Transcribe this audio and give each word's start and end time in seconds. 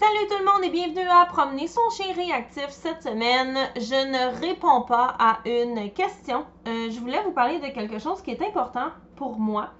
Salut 0.00 0.28
tout 0.28 0.38
le 0.38 0.44
monde 0.44 0.62
et 0.62 0.70
bienvenue 0.70 1.08
à 1.08 1.26
Promener 1.26 1.66
son 1.66 1.80
chien 1.90 2.14
réactif. 2.14 2.68
Cette 2.68 3.02
semaine, 3.02 3.58
je 3.74 4.06
ne 4.06 4.40
réponds 4.40 4.82
pas 4.82 5.16
à 5.18 5.40
une 5.44 5.90
question. 5.90 6.44
Euh, 6.68 6.88
je 6.88 7.00
voulais 7.00 7.20
vous 7.24 7.32
parler 7.32 7.58
de 7.58 7.66
quelque 7.74 7.98
chose 7.98 8.22
qui 8.22 8.30
est 8.30 8.40
important 8.40 8.90
pour 9.16 9.40
moi. 9.40 9.70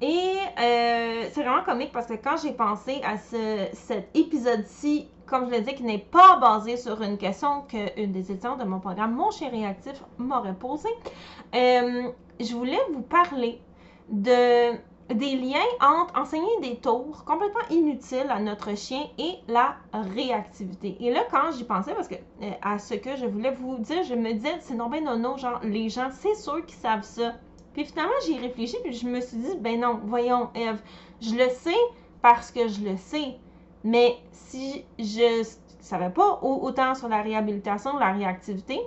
Et 0.00 0.34
euh, 0.58 1.28
c'est 1.30 1.42
vraiment 1.44 1.62
comique 1.62 1.92
parce 1.92 2.08
que 2.08 2.14
quand 2.14 2.36
j'ai 2.42 2.50
pensé 2.50 3.00
à 3.04 3.16
ce, 3.16 3.68
cet 3.74 4.08
épisode-ci, 4.16 5.08
comme 5.26 5.46
je 5.46 5.52
l'ai 5.52 5.60
dit, 5.60 5.76
qui 5.76 5.84
n'est 5.84 5.98
pas 5.98 6.38
basé 6.40 6.76
sur 6.76 7.00
une 7.02 7.16
question 7.16 7.62
qu'une 7.68 8.10
des 8.10 8.32
étudiantes 8.32 8.58
de 8.58 8.64
mon 8.64 8.80
programme 8.80 9.14
Mon 9.14 9.30
chien 9.30 9.50
réactif 9.50 10.02
m'aurait 10.18 10.52
posée, 10.52 10.88
euh, 11.54 12.10
je 12.40 12.54
voulais 12.56 12.80
vous 12.92 13.02
parler 13.02 13.62
de 14.08 14.72
des 15.14 15.36
liens 15.36 15.58
entre 15.80 16.18
enseigner 16.18 16.60
des 16.60 16.76
tours 16.76 17.24
complètement 17.24 17.60
inutiles 17.70 18.28
à 18.30 18.38
notre 18.38 18.76
chien 18.76 19.06
et 19.18 19.36
la 19.48 19.76
réactivité. 19.92 20.96
Et 21.00 21.12
là, 21.12 21.24
quand 21.30 21.50
j'y 21.52 21.64
pensais, 21.64 21.94
parce 21.94 22.08
que 22.08 22.14
euh, 22.14 22.50
à 22.62 22.78
ce 22.78 22.94
que 22.94 23.16
je 23.16 23.26
voulais 23.26 23.52
vous 23.52 23.78
dire, 23.78 24.02
je 24.04 24.14
me 24.14 24.32
disais, 24.32 24.56
c'est 24.60 24.74
non 24.74 24.88
ben 24.88 25.04
non, 25.04 25.18
non, 25.18 25.36
genre, 25.36 25.60
les 25.62 25.88
gens, 25.88 26.10
c'est 26.12 26.34
sûr 26.34 26.64
qu'ils 26.64 26.78
savent 26.78 27.02
ça. 27.02 27.34
Puis 27.72 27.84
finalement, 27.84 28.12
j'y 28.24 28.38
réfléchi, 28.38 28.76
puis 28.82 28.92
je 28.92 29.06
me 29.06 29.20
suis 29.20 29.36
dit, 29.36 29.56
ben 29.58 29.80
non, 29.80 30.00
voyons, 30.04 30.50
Eve, 30.54 30.80
je 31.20 31.34
le 31.34 31.48
sais 31.50 31.78
parce 32.22 32.50
que 32.50 32.68
je 32.68 32.80
le 32.82 32.96
sais. 32.96 33.36
Mais 33.82 34.18
si 34.32 34.84
je 34.98 35.44
savais 35.80 36.10
pas 36.10 36.40
autant 36.42 36.94
sur 36.94 37.08
la 37.08 37.22
réhabilitation, 37.22 37.96
la 37.96 38.12
réactivité, 38.12 38.78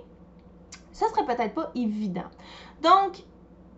ça 0.92 1.08
serait 1.10 1.26
peut-être 1.26 1.56
pas 1.56 1.72
évident. 1.76 2.30
Donc, 2.82 3.24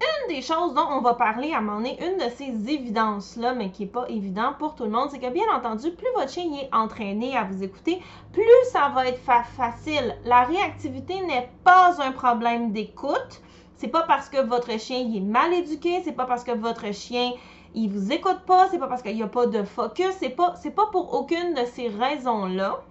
une 0.02 0.36
des 0.36 0.42
choses 0.42 0.74
dont 0.74 0.88
on 0.90 1.02
va 1.02 1.14
parler 1.14 1.54
à 1.54 1.58
un 1.58 1.62
moment 1.62 1.78
donné, 1.78 1.98
une 2.04 2.18
de 2.18 2.30
ces 2.36 2.70
évidences-là, 2.74 3.54
mais 3.54 3.72
qui 3.72 3.84
n'est 3.84 3.90
pas 3.90 4.06
évident 4.10 4.54
pour 4.58 4.76
tout 4.76 4.84
le 4.84 4.90
monde, 4.90 5.10
c'est 5.12 5.20
que 5.20 5.32
bien 5.32 5.46
entendu, 5.56 5.92
plus 5.92 6.08
votre 6.16 6.32
chien 6.32 6.46
est 6.54 6.74
entraîné 6.74 7.38
à 7.38 7.44
vous 7.44 7.64
écouter, 7.64 8.02
plus 8.34 8.44
ça 8.72 8.92
va 8.94 9.08
être 9.08 9.22
facile. 9.22 10.16
La 10.26 10.44
réactivité 10.44 11.22
n'est 11.22 11.50
pas 11.64 12.02
un 12.02 12.12
problème 12.12 12.72
d'écoute. 12.72 13.42
C'est 13.78 13.90
pas 13.90 14.04
parce 14.04 14.30
que 14.30 14.42
votre 14.42 14.80
chien 14.80 15.00
est 15.14 15.20
mal 15.20 15.54
éduqué, 15.54 16.02
c'est 16.04 16.14
pas 16.14 16.26
parce 16.26 16.44
que 16.44 16.52
votre 16.52 16.94
chien 16.94 17.34
il 17.78 17.90
vous 17.90 18.14
écoute 18.14 18.40
pas, 18.48 18.70
c'est 18.70 18.80
pas 18.80 18.88
parce 18.88 19.02
qu'il 19.02 19.16
n'y 19.16 19.22
a 19.22 19.28
pas 19.28 19.48
de 19.48 19.64
focus, 19.64 20.12
c'est 20.18 20.30
pas, 20.30 20.56
pas 20.76 20.86
pour 20.94 21.14
aucune 21.14 21.54
de 21.54 21.66
ces 21.66 21.90
raisons-là 21.90 22.82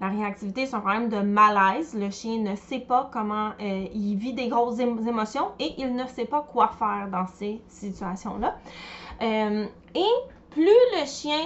la 0.00 0.08
réactivité, 0.08 0.66
c'est 0.66 0.74
un 0.74 0.80
problème 0.80 1.10
de 1.10 1.20
malaise. 1.20 1.94
Le 1.94 2.10
chien 2.10 2.38
ne 2.38 2.56
sait 2.56 2.80
pas 2.80 3.10
comment 3.12 3.50
euh, 3.60 3.86
il 3.92 4.16
vit 4.16 4.32
des 4.32 4.48
grosses 4.48 4.78
émotions 4.78 5.48
et 5.58 5.74
il 5.76 5.94
ne 5.94 6.06
sait 6.06 6.24
pas 6.24 6.40
quoi 6.40 6.68
faire 6.78 7.08
dans 7.12 7.26
ces 7.26 7.60
situations-là. 7.68 8.56
Euh, 9.20 9.66
et 9.94 10.12
plus 10.50 10.64
le 10.98 11.06
chien 11.06 11.44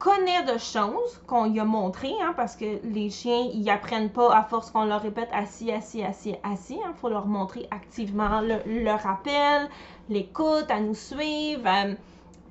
connaît 0.00 0.42
de 0.42 0.58
choses 0.58 1.22
qu'on 1.26 1.46
lui 1.46 1.60
a 1.60 1.64
montré, 1.64 2.10
hein, 2.20 2.34
parce 2.36 2.56
que 2.56 2.80
les 2.84 3.10
chiens, 3.10 3.48
ils 3.54 3.70
apprennent 3.70 4.10
pas 4.10 4.36
à 4.36 4.42
force 4.42 4.70
qu'on 4.70 4.84
leur 4.84 5.00
répète 5.00 5.30
assis, 5.32 5.70
assis, 5.70 6.02
assis, 6.02 6.34
assis. 6.42 6.74
Il 6.74 6.84
hein. 6.84 6.94
faut 7.00 7.08
leur 7.08 7.26
montrer 7.26 7.68
activement 7.70 8.40
le, 8.40 8.90
rappel, 8.90 9.70
l'écoute, 10.08 10.68
à 10.68 10.80
nous 10.80 10.94
suivre. 10.94 11.62
Euh, 11.64 11.94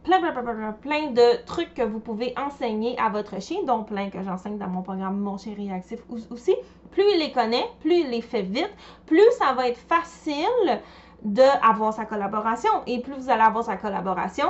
plein, 0.03 0.19
plein, 0.19 0.31
plein, 0.31 0.71
plein, 0.73 1.11
de 1.11 1.45
trucs 1.45 1.73
que 1.73 1.81
vous 1.81 1.99
pouvez 1.99 2.33
enseigner 2.37 2.97
à 2.99 3.09
votre 3.09 3.41
chien, 3.41 3.63
dont 3.65 3.83
plein 3.83 4.09
que 4.09 4.21
j'enseigne 4.21 4.57
dans 4.57 4.67
mon 4.67 4.81
programme 4.81 5.19
Mon 5.19 5.37
chien 5.37 5.53
réactif 5.55 5.99
aussi. 6.29 6.55
Plus 6.91 7.03
il 7.13 7.19
les 7.19 7.31
connaît, 7.31 7.65
plus 7.79 8.01
il 8.01 8.09
les 8.09 8.21
fait 8.21 8.43
vite, 8.43 8.73
plus 9.05 9.23
ça 9.39 9.53
va 9.53 9.67
être 9.67 9.79
facile 9.79 10.81
d'avoir 11.23 11.93
sa 11.93 12.05
collaboration. 12.05 12.69
Et 12.85 12.99
plus 13.01 13.13
vous 13.13 13.29
allez 13.29 13.41
avoir 13.41 13.63
sa 13.63 13.77
collaboration, 13.77 14.49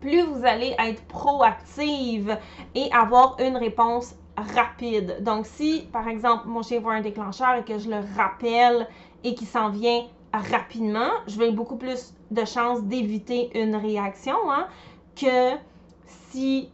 plus 0.00 0.22
vous 0.22 0.44
allez 0.44 0.74
être 0.78 1.02
proactive 1.06 2.36
et 2.74 2.90
avoir 2.92 3.36
une 3.40 3.56
réponse 3.56 4.14
rapide. 4.54 5.22
Donc, 5.22 5.46
si, 5.46 5.88
par 5.92 6.08
exemple, 6.08 6.48
mon 6.48 6.62
chien 6.62 6.80
voit 6.80 6.94
un 6.94 7.00
déclencheur 7.02 7.54
et 7.56 7.64
que 7.64 7.78
je 7.78 7.88
le 7.88 8.00
rappelle 8.16 8.86
et 9.22 9.34
qu'il 9.34 9.46
s'en 9.46 9.70
vient 9.70 10.06
rapidement, 10.32 11.10
je 11.26 11.38
vais 11.38 11.50
beaucoup 11.50 11.76
plus 11.76 12.14
de 12.30 12.44
chances 12.44 12.82
d'éviter 12.82 13.50
une 13.60 13.76
réaction 13.76 14.36
hein, 14.50 14.66
que 15.16 15.56
si 16.30 16.70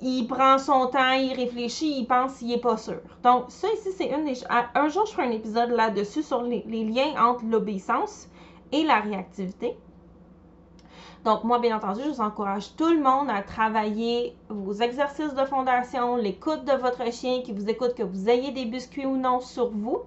il 0.00 0.26
prend 0.26 0.58
son 0.58 0.86
temps, 0.86 1.12
il 1.12 1.32
réfléchit, 1.32 1.98
il 2.00 2.06
pense, 2.06 2.40
il 2.40 2.48
n'est 2.48 2.58
pas 2.58 2.76
sûr. 2.76 3.00
Donc, 3.22 3.44
ça 3.48 3.68
ici, 3.74 3.90
c'est 3.96 4.08
une 4.10 4.24
des 4.24 4.38
Un 4.74 4.88
jour, 4.88 5.06
je 5.06 5.12
ferai 5.12 5.26
un 5.26 5.30
épisode 5.32 5.70
là-dessus 5.70 6.22
sur 6.22 6.42
les, 6.42 6.62
liens 6.66 7.14
entre 7.20 7.44
l'obéissance 7.44 8.28
et 8.70 8.84
la 8.84 9.00
réactivité. 9.00 9.76
Donc, 11.24 11.42
moi, 11.42 11.58
bien 11.58 11.76
entendu, 11.76 12.00
je 12.04 12.10
vous 12.10 12.20
encourage 12.20 12.76
tout 12.76 12.90
le 12.90 13.00
monde 13.00 13.28
à 13.28 13.42
travailler 13.42 14.36
vos 14.48 14.74
exercices 14.74 15.34
de 15.34 15.44
fondation, 15.44 16.16
l'écoute 16.16 16.64
de 16.64 16.72
votre 16.72 17.12
chien 17.12 17.42
qui 17.42 17.52
vous 17.52 17.68
écoute, 17.68 17.94
que 17.94 18.04
vous 18.04 18.28
ayez 18.28 18.52
des 18.52 18.66
biscuits 18.66 19.04
ou 19.04 19.16
non 19.16 19.40
sur 19.40 19.70
vous. 19.70 20.02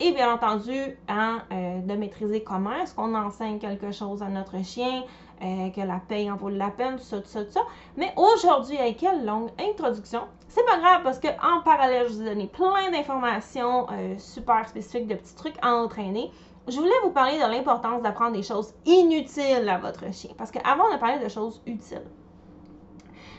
Et 0.00 0.10
bien 0.10 0.32
entendu, 0.32 0.98
hein, 1.08 1.42
euh, 1.52 1.80
de 1.80 1.94
maîtriser 1.94 2.42
comment 2.42 2.72
est-ce 2.72 2.94
qu'on 2.94 3.14
enseigne 3.14 3.60
quelque 3.60 3.92
chose 3.92 4.22
à 4.22 4.28
notre 4.28 4.62
chien, 4.64 5.04
euh, 5.40 5.70
que 5.70 5.80
la 5.80 6.00
paye 6.08 6.28
en 6.30 6.36
vaut 6.36 6.48
la 6.48 6.70
peine, 6.70 6.96
tout 6.96 7.04
ça, 7.04 7.20
tout 7.20 7.28
ça, 7.28 7.44
tout 7.44 7.52
ça. 7.52 7.60
Mais 7.96 8.12
aujourd'hui, 8.16 8.76
avec 8.76 8.96
quelle 8.96 9.24
longue 9.24 9.50
introduction, 9.60 10.22
c'est 10.48 10.64
pas 10.64 10.78
grave 10.78 11.02
parce 11.04 11.20
qu'en 11.20 11.60
parallèle, 11.64 12.08
je 12.08 12.14
vous 12.14 12.22
ai 12.22 12.24
donné 12.24 12.46
plein 12.48 12.90
d'informations 12.90 13.86
euh, 13.92 14.18
super 14.18 14.68
spécifiques, 14.68 15.06
de 15.06 15.14
petits 15.14 15.36
trucs 15.36 15.56
à 15.62 15.72
entraîner. 15.74 16.30
Je 16.66 16.76
voulais 16.76 16.90
vous 17.04 17.10
parler 17.10 17.36
de 17.36 17.42
l'importance 17.42 18.02
d'apprendre 18.02 18.32
des 18.32 18.42
choses 18.42 18.74
inutiles 18.86 19.68
à 19.68 19.78
votre 19.78 20.12
chien. 20.12 20.30
Parce 20.36 20.50
qu'avant, 20.50 20.84
on 20.90 20.94
a 20.94 20.98
parlé 20.98 21.22
de 21.22 21.28
choses 21.28 21.62
utiles. 21.66 22.02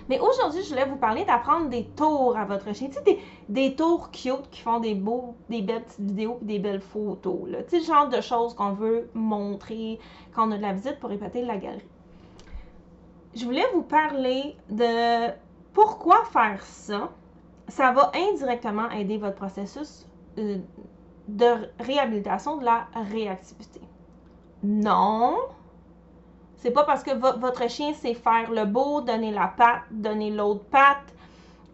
Mais 0.08 0.20
aujourd'hui, 0.20 0.62
je 0.64 0.70
voulais 0.70 0.86
vous 0.86 0.98
parler 0.98 1.26
d'apprendre 1.26 1.70
des 1.70 1.86
tours 1.86 2.38
à 2.38 2.46
votre 2.46 2.74
chien. 2.74 2.90
Tu 2.90 2.94
sais, 2.94 3.20
des, 3.50 3.76
tours 3.76 4.12
cute 4.12 4.50
qui 4.52 4.62
font 4.62 4.80
des 4.80 4.94
beaux, 4.94 5.36
des 5.50 5.62
belles 5.62 5.84
petites 5.84 6.00
vidéos 6.00 6.38
et 6.42 6.46
des 6.46 6.60
belles 6.60 6.82
photos. 6.82 7.48
Tu 7.68 7.70
sais, 7.70 7.80
le 7.80 7.86
genre 7.86 8.10
de 8.10 8.22
choses 8.22 8.54
qu'on 8.54 8.74
veut 8.74 9.10
montrer 9.14 10.00
quand 10.34 10.48
on 10.48 10.52
a 10.52 10.58
de 10.58 10.62
la 10.62 10.74
visite 10.74 11.00
pour 11.00 11.12
épater 11.12 11.44
la 11.44 11.58
galerie. 11.58 11.88
Je 13.36 13.44
voulais 13.46 13.66
vous 13.74 13.82
parler 13.82 14.56
de 14.70 15.32
pourquoi 15.74 16.24
faire 16.26 16.64
ça. 16.64 17.10
Ça 17.68 17.92
va 17.92 18.12
indirectement 18.16 18.90
aider 18.92 19.18
votre 19.18 19.36
processus 19.36 20.08
euh, 20.38 20.60
de 21.28 21.68
réhabilitation 21.80 22.58
de 22.58 22.66
la 22.66 22.88
réactivité. 23.10 23.82
Non, 24.64 25.36
c'est 26.58 26.72
pas 26.72 26.84
parce 26.84 27.04
que 27.04 27.12
votre 27.14 27.70
chien 27.70 27.94
sait 27.94 28.14
faire 28.14 28.52
le 28.52 28.66
beau, 28.66 29.02
donner 29.02 29.32
la 29.32 29.48
patte, 29.48 29.84
donner 29.92 30.32
l'autre 30.32 30.64
patte, 30.66 31.14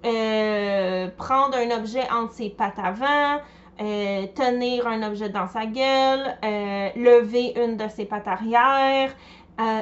euh, 0.04 1.10
prendre 1.16 1.56
un 1.56 1.70
objet 1.78 2.10
entre 2.12 2.34
ses 2.34 2.50
pattes 2.50 2.80
avant, 2.80 3.40
euh, 3.82 4.26
tenir 4.36 4.88
un 4.88 5.04
objet 5.04 5.30
dans 5.30 5.48
sa 5.48 5.66
gueule, 5.66 6.38
euh, 6.44 6.90
lever 6.96 7.54
une 7.56 7.78
de 7.78 7.88
ses 7.88 8.06
pattes 8.06 8.28
arrière, 8.28 9.14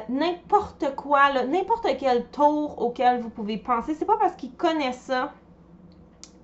n'importe 0.10 0.94
quoi, 0.96 1.32
n'importe 1.48 1.88
quel 1.98 2.26
tour 2.32 2.82
auquel 2.82 3.22
vous 3.22 3.30
pouvez 3.30 3.58
penser. 3.58 3.94
C'est 3.94 4.06
pas 4.06 4.18
parce 4.18 4.36
qu'il 4.36 4.52
connaît 4.52 4.92
ça 4.92 5.32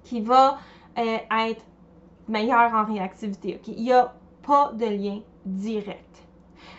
qu'il 0.06 0.24
va 0.24 0.58
être 0.96 1.66
meilleur 2.30 2.74
en 2.74 2.86
réactivité. 2.86 3.60
Il 3.68 3.84
n'y 3.84 3.92
a 3.92 4.14
pas 4.42 4.72
de 4.74 4.86
lien 4.86 5.20
direct. 5.46 6.24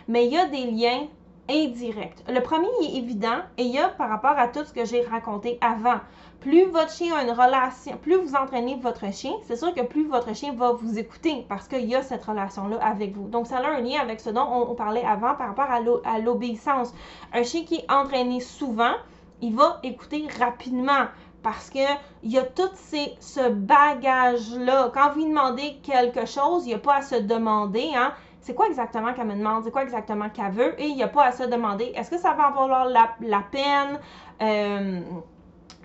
Mais 0.07 0.25
il 0.25 0.33
y 0.33 0.37
a 0.37 0.47
des 0.47 0.65
liens 0.65 1.05
indirect. 1.49 2.23
Le 2.27 2.39
premier 2.41 2.67
est 2.81 2.97
évident 2.97 3.39
et 3.57 3.63
il 3.63 3.73
y 3.73 3.79
a 3.79 3.89
par 3.89 4.09
rapport 4.09 4.37
à 4.37 4.47
tout 4.47 4.63
ce 4.65 4.73
que 4.73 4.85
j'ai 4.85 5.01
raconté 5.01 5.57
avant. 5.61 5.99
Plus 6.39 6.65
votre 6.65 6.91
chien 6.91 7.15
a 7.15 7.23
une 7.23 7.31
relation, 7.31 7.97
plus 7.97 8.15
vous 8.15 8.35
entraînez 8.35 8.75
votre 8.75 9.11
chien, 9.11 9.31
c'est 9.43 9.55
sûr 9.55 9.73
que 9.73 9.81
plus 9.81 10.07
votre 10.07 10.35
chien 10.35 10.53
va 10.53 10.71
vous 10.71 10.99
écouter 10.99 11.45
parce 11.49 11.67
qu'il 11.67 11.85
y 11.85 11.95
a 11.95 12.03
cette 12.03 12.23
relation-là 12.23 12.77
avec 12.81 13.15
vous. 13.15 13.27
Donc, 13.27 13.47
ça 13.47 13.57
a 13.57 13.67
un 13.67 13.81
lien 13.81 13.99
avec 13.99 14.19
ce 14.19 14.29
dont 14.29 14.47
on, 14.47 14.75
parlait 14.75 15.03
avant 15.03 15.35
par 15.35 15.47
rapport 15.47 15.69
à 16.05 16.19
l'obéissance. 16.19 16.93
Un 17.33 17.43
chien 17.43 17.63
qui 17.63 17.75
est 17.75 17.91
entraîné 17.91 18.39
souvent, 18.39 18.93
il 19.41 19.55
va 19.55 19.79
écouter 19.83 20.27
rapidement 20.39 21.07
parce 21.43 21.69
que 21.69 21.79
il 22.23 22.31
y 22.31 22.37
a 22.37 22.43
tout 22.43 22.69
ce 22.75 23.49
bagage-là. 23.49 24.91
Quand 24.93 25.11
vous 25.11 25.19
lui 25.19 25.29
demandez 25.29 25.77
quelque 25.81 26.25
chose, 26.25 26.65
il 26.65 26.69
n'y 26.69 26.73
a 26.73 26.79
pas 26.79 26.97
à 26.97 27.01
se 27.01 27.15
demander, 27.15 27.89
hein, 27.95 28.13
c'est 28.47 28.53
quoi 28.53 28.67
exactement 28.67 29.13
qu'elle 29.13 29.27
me 29.27 29.35
demande, 29.35 29.65
c'est 29.65 29.71
quoi 29.71 29.83
exactement 29.83 30.29
qu'elle 30.29 30.53
veut, 30.53 30.81
et 30.81 30.85
il 30.85 30.95
n'y 30.95 31.03
a 31.03 31.09
pas 31.09 31.25
à 31.25 31.31
se 31.33 31.43
demander 31.43 31.91
est-ce 31.95 32.09
que 32.09 32.17
ça 32.17 32.31
va 32.31 32.49
valoir 32.49 32.87
la, 32.87 33.41
peine? 33.51 33.99
Euh, 34.41 35.01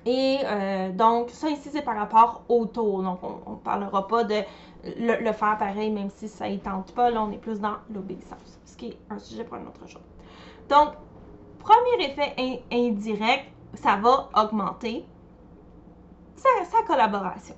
et 0.07 0.39
euh, 0.45 0.93
donc, 0.93 1.31
ça 1.31 1.49
ici, 1.49 1.71
c'est 1.73 1.83
par 1.83 1.97
rapport 1.97 2.45
au 2.49 2.67
tour. 2.67 3.03
Donc, 3.03 3.19
on 3.25 3.51
ne 3.51 3.57
parlera 3.57 4.07
pas 4.07 4.23
de 4.23 4.43
le, 4.85 5.33
faire 5.33 5.59
pareil, 5.59 5.91
même 5.91 6.11
si 6.11 6.29
ça 6.29 6.49
ne 6.49 6.57
tente 6.59 6.95
pas. 6.95 7.11
Là, 7.11 7.25
on 7.25 7.33
est 7.33 7.39
plus 7.39 7.59
dans 7.59 7.79
l'obéissance, 7.93 8.61
ce 8.65 8.77
qui 8.77 8.91
est 8.91 8.99
un 9.11 9.19
sujet 9.19 9.43
pour 9.43 9.57
un 9.57 9.67
autre 9.67 9.89
jour. 9.89 10.01
Donc, 10.69 10.95
premier 11.59 12.07
effet 12.07 12.63
indirect, 12.71 13.47
ça 13.75 13.97
va 13.97 14.29
augmenter 14.41 15.05
sa 16.37 16.83
collaboration. 16.87 17.57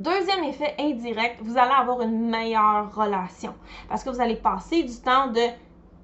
Deuxième 0.00 0.42
effet 0.42 0.74
indirect, 0.80 1.40
vous 1.40 1.56
allez 1.56 1.70
avoir 1.70 2.02
une 2.02 2.28
meilleure 2.28 2.92
relation 2.92 3.54
parce 3.88 4.02
que 4.02 4.10
vous 4.10 4.20
allez 4.20 4.34
passer 4.34 4.82
du 4.82 4.96
temps 4.96 5.28
de 5.28 5.40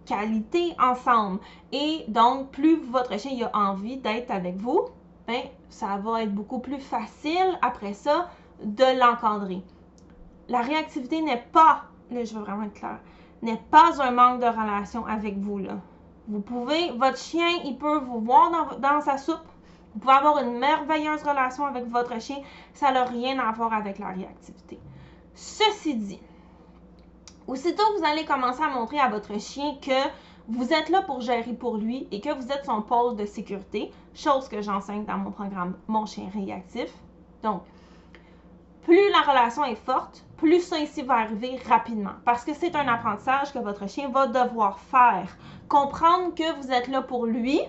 qualité 0.06 0.74
ensemble. 0.80 1.40
Et 1.72 2.04
donc, 2.06 2.50
plus 2.50 2.76
votre 2.76 3.18
chien 3.18 3.48
a 3.52 3.70
envie 3.70 3.96
d'être 3.96 4.30
avec 4.30 4.56
vous, 4.56 4.80
ben, 5.26 5.42
ça 5.70 5.96
va 5.96 6.22
être 6.22 6.32
beaucoup 6.32 6.60
plus 6.60 6.78
facile 6.78 7.58
après 7.62 7.94
ça 7.94 8.28
de 8.62 8.98
l'encadrer. 8.98 9.62
La 10.48 10.60
réactivité 10.60 11.20
n'est 11.20 11.44
pas, 11.52 11.82
là 12.12 12.24
je 12.24 12.34
veux 12.34 12.42
vraiment 12.42 12.64
être 12.64 12.74
clair, 12.74 13.00
n'est 13.42 13.62
pas 13.70 14.00
un 14.00 14.12
manque 14.12 14.40
de 14.40 14.46
relation 14.46 15.04
avec 15.06 15.36
vous. 15.38 15.58
Là. 15.58 15.78
Vous 16.28 16.40
pouvez, 16.40 16.92
votre 16.92 17.18
chien, 17.18 17.48
il 17.64 17.76
peut 17.76 17.98
vous 17.98 18.20
voir 18.20 18.78
dans 18.78 19.00
sa 19.00 19.18
soupe. 19.18 19.49
Vous 19.94 20.00
pouvez 20.00 20.14
avoir 20.14 20.38
une 20.38 20.58
merveilleuse 20.58 21.22
relation 21.22 21.66
avec 21.66 21.86
votre 21.88 22.20
chien. 22.20 22.38
Ça 22.74 22.92
n'a 22.92 23.04
rien 23.04 23.38
à 23.38 23.50
voir 23.52 23.72
avec 23.72 23.98
la 23.98 24.08
réactivité. 24.08 24.78
Ceci 25.34 25.94
dit, 25.96 26.20
aussitôt 27.46 27.82
que 27.92 27.98
vous 27.98 28.06
allez 28.06 28.24
commencer 28.24 28.62
à 28.62 28.68
montrer 28.68 29.00
à 29.00 29.08
votre 29.08 29.38
chien 29.40 29.76
que 29.82 30.08
vous 30.48 30.72
êtes 30.72 30.88
là 30.88 31.02
pour 31.02 31.20
gérer 31.20 31.52
pour 31.52 31.76
lui 31.76 32.08
et 32.10 32.20
que 32.20 32.32
vous 32.34 32.50
êtes 32.50 32.64
son 32.64 32.82
pôle 32.82 33.16
de 33.16 33.24
sécurité, 33.24 33.92
chose 34.14 34.48
que 34.48 34.62
j'enseigne 34.62 35.04
dans 35.04 35.18
mon 35.18 35.30
programme 35.30 35.76
Mon 35.86 36.06
chien 36.06 36.28
réactif. 36.32 36.92
Donc, 37.42 37.62
plus 38.82 39.10
la 39.10 39.20
relation 39.20 39.64
est 39.64 39.76
forte, 39.76 40.24
plus 40.36 40.60
ça 40.60 40.78
ici 40.78 41.02
va 41.02 41.14
arriver 41.14 41.58
rapidement. 41.68 42.14
Parce 42.24 42.44
que 42.44 42.54
c'est 42.54 42.74
un 42.74 42.88
apprentissage 42.88 43.52
que 43.52 43.58
votre 43.58 43.88
chien 43.88 44.08
va 44.08 44.26
devoir 44.26 44.78
faire. 44.78 45.36
Comprendre 45.68 46.34
que 46.34 46.60
vous 46.60 46.72
êtes 46.72 46.88
là 46.88 47.02
pour 47.02 47.26
lui 47.26 47.60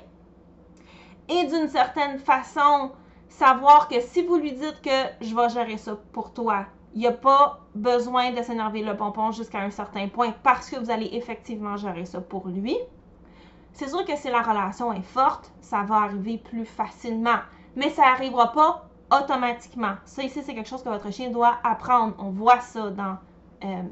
et 1.32 1.46
d'une 1.46 1.70
certaine 1.70 2.20
façon, 2.20 2.92
savoir 3.30 3.88
que 3.88 4.00
si 4.02 4.24
vous 4.24 4.36
lui 4.36 4.52
dites 4.52 4.82
que 4.82 5.26
je 5.26 5.36
vais 5.36 5.50
gérer 5.50 5.78
ça 5.78 5.98
pour 6.12 6.34
toi, 6.34 6.66
il 6.94 7.00
n'y 7.00 7.08
a 7.08 7.14
pas 7.14 7.62
besoin 7.74 8.32
de 8.32 8.42
s'énerver 8.42 8.84
le 8.84 8.98
pompon 8.98 9.32
jusqu'à 9.32 9.60
un 9.60 9.70
certain 9.70 10.10
point 10.10 10.34
parce 10.44 10.70
que 10.70 10.76
vous 10.76 10.92
allez 10.92 11.10
effectivement 11.14 11.78
gérer 11.78 12.06
ça 12.06 12.20
pour 12.20 12.48
lui. 12.50 12.78
C'est 13.72 13.88
sûr 13.88 14.04
que 14.06 14.16
si 14.18 14.30
la 14.30 14.42
relation 14.42 14.92
est 14.92 15.02
forte, 15.02 15.52
ça 15.62 15.84
va 15.84 15.96
arriver 15.96 16.38
plus 16.38 16.66
facilement. 16.66 17.40
Mais 17.78 17.90
ça 17.90 18.02
n'arrivera 18.02 18.52
pas 18.52 18.90
automatiquement. 19.10 19.94
Ça 20.04 20.24
ici, 20.24 20.42
c'est 20.44 20.54
quelque 20.54 20.68
chose 20.68 20.84
que 20.84 20.90
votre 20.90 21.12
chien 21.12 21.30
doit 21.30 21.58
apprendre. 21.64 22.14
On 22.20 22.32
voit 22.32 22.60
ça 22.60 22.90
dans 22.90 23.18
euh, 23.64 23.84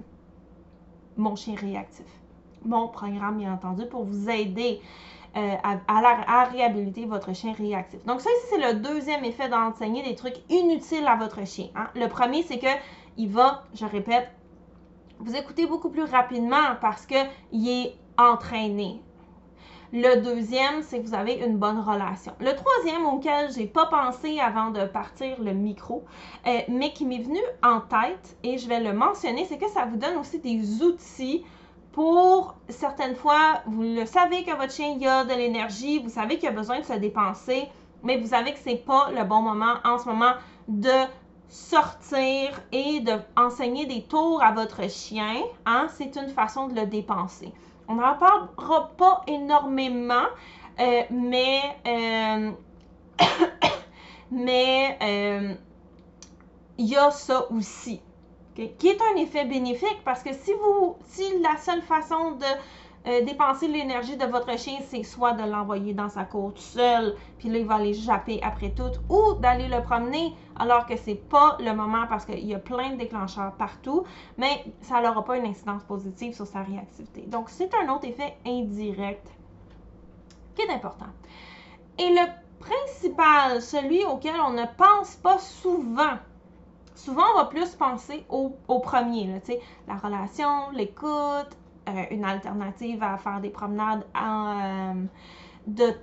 mon 1.15 1.37
chien 1.37 1.55
réactif. 1.55 2.05
Mon 2.65 2.87
programme, 2.87 3.37
bien 3.37 3.53
entendu, 3.53 3.85
pour 3.85 4.03
vous 4.03 4.29
aider 4.29 4.81
euh, 5.37 5.55
à, 5.63 6.45
réhabiliter 6.45 7.05
votre 7.05 7.33
chien 7.35 7.53
réactif. 7.53 8.03
Donc 8.05 8.19
ça 8.19 8.29
ici, 8.31 8.47
c'est 8.49 8.73
le 8.73 8.79
deuxième 8.79 9.23
effet 9.23 9.47
d'enseigner 9.47 10.01
des 10.03 10.15
trucs 10.15 10.37
inutiles 10.49 11.07
à 11.07 11.15
votre 11.15 11.45
chien. 11.45 11.67
Hein. 11.75 11.87
Le 11.95 12.07
premier, 12.07 12.43
c'est 12.43 12.57
que 12.57 12.67
il 13.17 13.29
va, 13.29 13.63
je 13.75 13.85
répète, 13.85 14.29
vous 15.19 15.35
écouter 15.35 15.67
beaucoup 15.67 15.89
plus 15.89 16.03
rapidement 16.03 16.75
parce 16.81 17.05
qu'il 17.05 17.69
est 17.69 17.93
entraîné. 18.17 19.01
Le 19.91 20.21
deuxième, 20.21 20.83
c'est 20.83 20.99
que 20.99 21.07
vous 21.07 21.15
avez 21.15 21.33
une 21.33 21.57
bonne 21.57 21.79
relation. 21.79 22.31
Le 22.39 22.53
troisième, 22.55 23.05
auquel 23.05 23.51
j'ai 23.51 23.65
pas 23.65 23.87
pensé 23.87 24.39
avant 24.39 24.69
de 24.69 24.85
partir 24.85 25.41
le 25.41 25.51
micro, 25.53 26.05
euh, 26.47 26.59
mais 26.69 26.93
qui 26.93 27.05
m'est 27.05 27.23
venu 27.23 27.39
en 27.63 27.81
tête 27.81 28.37
et 28.43 28.57
je 28.57 28.67
vais 28.67 28.79
le 28.79 28.93
mentionner, 28.93 29.45
c'est 29.45 29.57
que 29.57 29.69
ça 29.69 29.85
vous 29.85 29.97
donne 29.97 30.17
aussi 30.17 30.39
des 30.39 30.83
outils 30.83 31.43
pour 31.99 32.55
certaines 32.69 33.17
fois, 33.17 33.61
vous 33.65 33.81
le 33.81 34.05
savez 34.05 34.45
que 34.45 34.55
votre 34.55 34.71
chien 34.71 34.97
a 35.05 35.25
de 35.25 35.33
l'énergie, 35.33 35.99
vous 35.99 36.07
savez 36.07 36.37
qu'il 36.37 36.47
a 36.47 36.53
besoin 36.53 36.79
de 36.79 36.85
se 36.85 36.93
dépenser, 36.93 37.67
mais 38.03 38.15
vous 38.15 38.27
savez 38.27 38.53
que 38.53 38.59
c'est 38.63 38.85
pas 38.85 39.11
le 39.11 39.25
bon 39.25 39.41
moment 39.41 39.73
en 39.83 39.97
ce 39.97 40.05
moment 40.05 40.31
de 40.69 40.93
sortir 41.49 42.57
et 42.71 43.01
d'enseigner 43.01 43.85
des 43.85 44.03
tours 44.03 44.41
à 44.41 44.53
votre 44.53 44.89
chien. 44.89 45.43
Hein? 45.65 45.87
C'est 45.89 46.15
une 46.15 46.29
façon 46.29 46.67
de 46.69 46.79
le 46.79 46.85
dépenser. 46.85 47.51
On 47.89 47.95
n'en 47.95 48.15
parlera 48.15 48.91
pas 48.95 49.21
énormément, 49.27 50.27
euh, 50.79 51.01
mais, 51.11 51.59
euh, 51.85 52.51
mais 54.31 54.97
euh, 55.01 55.53
il 56.77 56.87
y 56.87 56.95
a 56.95 57.11
ça 57.11 57.51
aussi, 57.51 57.99
qui 58.67 58.87
est 58.87 59.01
un 59.13 59.15
effet 59.17 59.45
bénéfique 59.45 60.01
parce 60.03 60.23
que 60.23 60.33
si 60.33 60.51
vous, 60.53 60.95
si 61.05 61.39
la 61.39 61.57
seule 61.57 61.81
façon 61.81 62.31
de 62.31 62.45
euh, 63.07 63.21
dépenser 63.23 63.69
l'énergie 63.69 64.17
de 64.17 64.25
votre 64.25 64.57
chien, 64.59 64.79
c'est 64.89 65.03
soit 65.03 65.31
de 65.31 65.49
l'envoyer 65.49 65.93
dans 65.93 66.09
sa 66.09 66.25
cour 66.25 66.53
tout 66.53 66.61
seul, 66.61 67.15
puis 67.37 67.47
là, 67.47 67.59
il 67.59 67.65
va 67.65 67.75
aller 67.75 67.93
japper 67.93 68.41
après 68.43 68.71
tout, 68.71 68.91
ou 69.09 69.35
d'aller 69.39 69.69
le 69.69 69.81
promener 69.81 70.33
alors 70.57 70.85
que 70.85 70.97
c'est 70.97 71.15
pas 71.15 71.57
le 71.61 71.73
moment 71.73 72.07
parce 72.09 72.25
qu'il 72.25 72.45
y 72.45 72.53
a 72.53 72.59
plein 72.59 72.91
de 72.91 72.97
déclencheurs 72.97 73.53
partout, 73.53 74.03
mais 74.37 74.65
ça 74.81 75.01
n'aura 75.01 75.23
pas 75.23 75.37
une 75.37 75.45
incidence 75.45 75.83
positive 75.83 76.35
sur 76.35 76.45
sa 76.45 76.61
réactivité. 76.61 77.21
Donc, 77.21 77.49
c'est 77.49 77.71
un 77.73 77.87
autre 77.93 78.05
effet 78.05 78.35
indirect 78.45 79.25
qui 80.55 80.63
est 80.63 80.71
important. 80.71 81.07
Et 81.97 82.09
le 82.09 82.27
principal, 82.59 83.61
celui 83.61 84.03
auquel 84.03 84.35
on 84.45 84.51
ne 84.51 84.65
pense 84.77 85.15
pas 85.15 85.37
souvent, 85.37 86.17
souvent 86.99 87.23
on 87.33 87.37
va 87.37 87.45
plus 87.45 87.75
penser 87.75 88.25
au, 88.29 88.55
au 88.67 88.79
premier, 88.79 89.27
là, 89.27 89.55
la 89.87 89.95
relation, 89.95 90.69
l'écoute, 90.73 91.57
euh, 91.87 92.03
une 92.11 92.25
alternative 92.25 93.01
à 93.01 93.17
faire 93.17 93.39
des 93.39 93.49
promenades 93.49 94.05
euh, 94.15 94.93
de, 95.65 95.93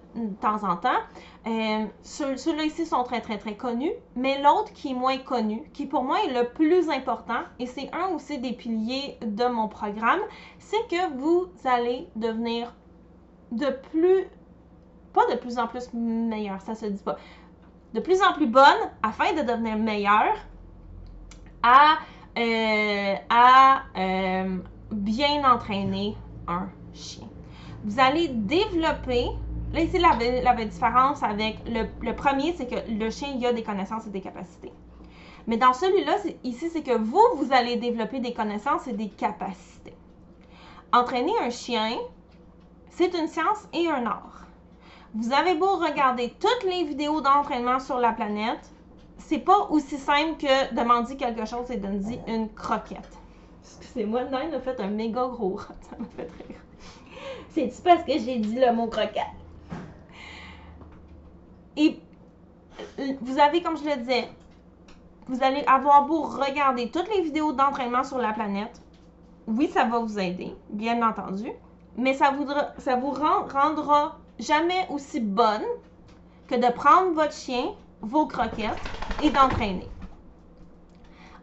temps 0.41 0.65
en 0.65 0.77
temps. 0.77 1.03
Euh, 1.47 1.85
Ceux-là 2.03 2.65
ici 2.65 2.87
sont 2.87 3.03
très, 3.05 3.21
très, 3.21 3.39
très 3.39 3.57
connus, 3.57 3.93
mais 4.15 4.41
l'autre 4.43 4.73
qui 4.73 4.93
est 4.93 4.95
moins 4.95 5.19
connu, 5.19 5.63
qui 5.75 5.87
pour 5.87 6.03
moi 6.03 6.19
est 6.25 6.33
le 6.33 6.49
plus 6.49 6.89
important, 6.89 7.41
et 7.59 7.67
c'est 7.67 7.91
un 7.95 8.09
aussi 8.15 8.39
des 8.39 8.53
piliers 8.53 9.19
de 9.21 9.45
mon 9.47 9.69
programme, 9.69 10.21
c'est 10.59 10.89
que 10.89 11.15
vous 11.19 11.47
allez 11.65 12.09
devenir 12.17 12.75
de 13.53 13.67
plus, 13.93 14.25
pas 15.13 15.27
de 15.31 15.37
plus 15.37 15.59
en 15.59 15.67
plus 15.67 15.93
meilleur, 15.93 16.61
ça 16.63 16.75
se 16.75 16.87
dit 16.87 17.03
pas, 17.03 17.17
de 17.93 18.01
plus 18.01 18.23
en 18.23 18.33
plus 18.33 18.47
bonne 18.47 18.91
afin 19.03 19.33
de 19.35 19.43
devenir 19.43 19.77
meilleur 19.77 20.35
à, 21.67 21.99
à 23.29 23.83
bien 24.91 25.51
entraîner 25.51 26.17
un 26.47 26.69
chien. 26.95 27.27
Vous 27.85 28.01
allez 28.01 28.29
développer, 28.29 29.27
là 29.73 29.81
ici 29.81 29.99
la, 29.99 30.17
la 30.43 30.65
différence 30.65 31.23
avec 31.23 31.59
le, 31.67 32.13
premier, 32.13 32.55
c'est 32.57 32.67
que 32.67 32.91
le 32.91 33.11
chien 33.11 33.29
il 33.37 33.45
a 33.47 33.53
des 33.53 33.63
connaissances 33.63 34.07
et 34.07 34.11
des 34.11 34.21
capacités. 34.21 34.73
Mais 35.47 35.57
dans 35.57 35.73
celui-là, 35.73 36.17
ici, 36.43 36.69
c'est 36.73 36.83
que 36.83 36.97
vous, 36.97 37.23
vous 37.37 37.53
allez 37.53 37.77
développer 37.77 38.19
des 38.19 38.33
connaissances 38.33 38.89
et 38.89 38.93
des 38.93 39.09
capacités. 39.09 39.95
Entraîner 40.93 41.33
un 41.41 41.51
chien, 41.51 41.97
c'est 42.91 43.17
une 43.17 43.29
science 43.29 43.69
et 43.73 43.89
un 43.89 44.07
art. 44.07 44.45
Vous 45.15 45.33
avez 45.33 45.55
beau 45.55 45.77
regarder 45.77 46.35
toutes 46.41 46.65
les 46.65 46.85
vidéos 46.85 47.21
d'entraînement 47.21 47.79
sur 47.79 47.99
la 47.99 48.13
planète, 48.13 48.71
c'est 49.19 49.39
pas 49.39 49.67
aussi 49.71 49.97
simple 49.97 50.37
que 50.39 50.75
demander 50.75 51.17
quelque 51.17 51.45
chose 51.47 51.71
et 51.71 51.77
donner 51.77 52.21
une 52.27 52.49
croquette. 52.53 53.19
Excusez-moi, 53.81 54.25
Nine 54.25 54.55
a 54.55 54.61
fait 54.61 54.79
un 54.81 54.89
méga 54.89 55.27
gros 55.27 55.59
Ça 55.91 55.97
m'a 55.99 56.07
fait 56.17 56.31
rire. 56.47 56.61
C'est-tu 57.51 57.83
parce 57.83 58.05
que 58.05 58.13
j'ai 58.13 58.39
dit 58.39 58.55
le 58.55 58.73
mot 58.73 58.87
croquette? 58.87 59.25
Et 61.77 61.99
vous 63.21 63.39
avez, 63.39 63.63
comme 63.63 63.77
je 63.77 63.85
le 63.85 63.97
disais, 63.97 64.29
vous 65.29 65.43
allez 65.43 65.65
avoir 65.67 66.07
beau 66.07 66.23
regarder 66.23 66.91
toutes 66.91 67.09
les 67.15 67.23
vidéos 67.23 67.53
d'entraînement 67.53 68.05
sur 68.05 68.19
la 68.19 68.33
planète. 68.33 68.81
Oui, 69.47 69.69
ça 69.69 69.85
va 69.85 69.99
vous 69.99 70.19
aider, 70.19 70.55
bien 70.71 71.07
entendu. 71.07 71.51
Mais 71.97 72.15
ça 72.15 72.31
vous 72.31 73.11
rendra 73.11 74.19
jamais 74.39 74.87
aussi 74.91 75.21
bonne 75.21 75.65
que 76.47 76.55
de 76.55 76.73
prendre 76.73 77.13
votre 77.13 77.33
chien, 77.33 77.73
vos 78.01 78.27
croquettes 78.27 78.91
et 79.21 79.31
d'entraîner. 79.31 79.89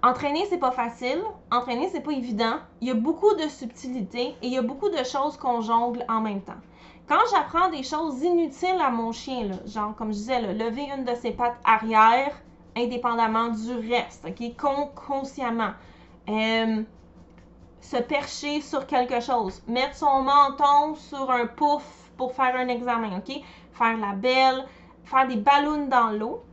Entraîner, 0.04 0.46
c'est 0.50 0.58
pas 0.58 0.72
facile. 0.72 1.24
Entraîner, 1.50 1.90
c'est 1.90 2.02
pas 2.02 2.12
évident. 2.12 2.58
Il 2.82 2.90
y 2.90 2.92
a 2.92 2.94
beaucoup 2.96 3.34
de 3.36 3.48
subtilités 3.48 4.36
et 4.42 4.48
il 4.48 4.52
y 4.54 4.58
a 4.58 4.62
beaucoup 4.62 4.90
de 4.90 5.04
choses 5.04 5.38
qu'on 5.38 5.62
jongle 5.62 6.06
en 6.10 6.20
même 6.20 6.42
temps. 6.42 6.60
Quand 7.08 7.22
j'apprends 7.32 7.70
des 7.70 7.84
choses 7.84 8.22
inutiles 8.22 8.82
à 8.82 8.90
mon 8.90 9.12
chien, 9.12 9.52
genre 9.66 9.96
comme 9.96 10.10
je 10.10 10.18
disais, 10.18 10.42
lever 10.42 10.90
une 10.96 11.06
de 11.06 11.16
ses 11.16 11.32
pattes 11.32 11.58
arrière 11.64 12.32
indépendamment 12.76 13.50
du 13.50 13.74
reste, 13.90 14.26
ok, 14.28 14.92
consciemment, 14.96 15.72
euh, 16.30 16.84
se 17.82 17.98
percher 17.98 18.62
sur 18.62 18.88
quelque 18.88 19.20
chose, 19.20 19.62
mettre 19.68 19.96
son 19.96 20.22
menton 20.24 20.96
sur 20.96 21.30
un 21.30 21.46
pouf 21.46 21.84
pour 22.18 22.34
faire 22.34 22.56
un 22.56 22.68
examen, 22.68 23.18
ok, 23.18 23.42
faire 23.74 23.98
la 23.98 24.14
belle, 24.14 24.66
faire 25.04 25.28
des 25.28 25.38
ballons 25.38 25.88
dans 25.88 26.10
l'eau. 26.12 26.44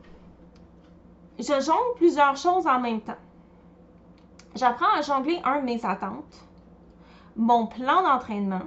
Je 1.39 1.61
jongle 1.61 1.95
plusieurs 1.97 2.37
choses 2.37 2.67
en 2.67 2.81
même 2.81 3.01
temps. 3.01 3.15
J'apprends 4.55 4.93
à 4.97 5.03
jongler 5.03 5.41
un 5.45 5.61
de 5.61 5.65
mes 5.65 5.85
attentes, 5.85 6.45
mon 7.37 7.67
plan 7.67 8.03
d'entraînement. 8.03 8.63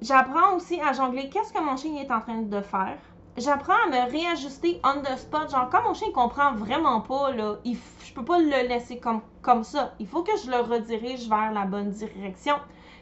J'apprends 0.00 0.54
aussi 0.56 0.80
à 0.80 0.92
jongler 0.92 1.28
qu'est-ce 1.28 1.52
que 1.52 1.62
mon 1.62 1.76
chien 1.76 1.94
est 1.96 2.10
en 2.10 2.20
train 2.20 2.42
de 2.42 2.60
faire. 2.60 2.98
J'apprends 3.36 3.74
à 3.86 3.88
me 3.88 4.10
réajuster 4.10 4.80
on 4.84 5.02
the 5.02 5.18
spot. 5.18 5.50
Genre, 5.50 5.68
quand 5.70 5.82
mon 5.82 5.94
chien 5.94 6.12
comprend 6.14 6.52
vraiment 6.52 7.00
pas, 7.00 7.32
là, 7.32 7.56
je 7.64 8.12
peux 8.14 8.24
pas 8.24 8.38
le 8.38 8.68
laisser 8.68 9.00
comme 9.42 9.64
ça. 9.64 9.92
Il 9.98 10.06
faut 10.06 10.22
que 10.22 10.36
je 10.44 10.50
le 10.50 10.58
redirige 10.58 11.28
vers 11.28 11.52
la 11.52 11.64
bonne 11.64 11.90
direction. 11.90 12.54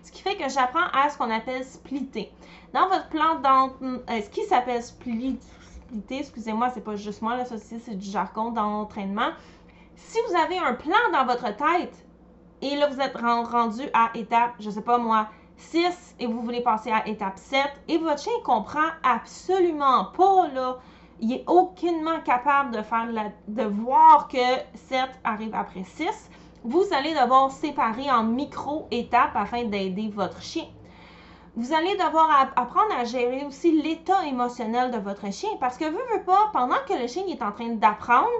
Ce 0.02 0.10
qui 0.10 0.22
fait 0.22 0.36
que 0.36 0.48
j'apprends 0.48 0.88
à 0.92 1.08
ce 1.08 1.16
qu'on 1.16 1.30
appelle 1.30 1.64
splitter. 1.64 2.32
Dans 2.72 2.88
votre 2.88 3.08
plan 3.08 3.36
d'entraînement, 3.36 4.00
euh, 4.10 4.20
ce 4.22 4.30
qui 4.30 4.42
s'appelle 4.44 4.82
split, 4.82 5.38
flexibilité, 5.38 6.18
excusez-moi, 6.18 6.70
c'est 6.70 6.84
pas 6.84 6.96
juste 6.96 7.22
moi, 7.22 7.36
là, 7.36 7.44
ça 7.44 7.56
c'est 7.58 7.96
du 7.96 8.10
jargon 8.10 8.50
dans 8.50 8.68
l'entraînement. 8.68 9.30
Si 9.94 10.18
vous 10.28 10.36
avez 10.36 10.58
un 10.58 10.74
plan 10.74 10.96
dans 11.12 11.24
votre 11.26 11.54
tête 11.56 11.94
et 12.62 12.76
là, 12.76 12.88
vous 12.88 13.00
êtes 13.00 13.16
rendu 13.16 13.82
à 13.92 14.10
étape, 14.14 14.54
je 14.58 14.70
sais 14.70 14.82
pas 14.82 14.98
moi, 14.98 15.28
6 15.56 16.16
et 16.18 16.26
vous 16.26 16.42
voulez 16.42 16.62
passer 16.62 16.90
à 16.90 17.06
étape 17.06 17.38
7 17.38 17.60
et 17.88 17.98
votre 17.98 18.20
chien 18.20 18.32
comprend 18.44 18.88
absolument 19.02 20.06
pas, 20.16 20.48
là, 20.48 20.78
il 21.20 21.32
est 21.32 21.44
aucunement 21.46 22.20
capable 22.24 22.74
de 22.74 22.82
faire 22.82 23.06
de 23.46 23.62
voir 23.62 24.28
que 24.28 24.38
7 24.88 25.08
arrive 25.22 25.54
après 25.54 25.84
6, 25.84 26.30
vous 26.64 26.84
allez 26.92 27.14
devoir 27.14 27.50
séparer 27.50 28.10
en 28.10 28.22
micro-étapes 28.22 29.34
afin 29.34 29.64
d'aider 29.64 30.08
votre 30.08 30.42
chien. 30.42 30.66
Vous 31.56 31.74
allez 31.74 31.92
devoir 31.94 32.52
apprendre 32.56 32.94
à 32.96 33.04
gérer 33.04 33.44
aussi 33.44 33.82
l'état 33.82 34.24
émotionnel 34.26 34.90
de 34.90 34.98
votre 34.98 35.30
chien 35.32 35.50
parce 35.60 35.76
que, 35.76 35.84
vous 35.84 35.98
veux 36.12 36.22
pas, 36.24 36.50
pendant 36.52 36.78
que 36.88 36.94
le 36.94 37.06
chien 37.06 37.24
est 37.26 37.42
en 37.42 37.52
train 37.52 37.68
d'apprendre, 37.74 38.30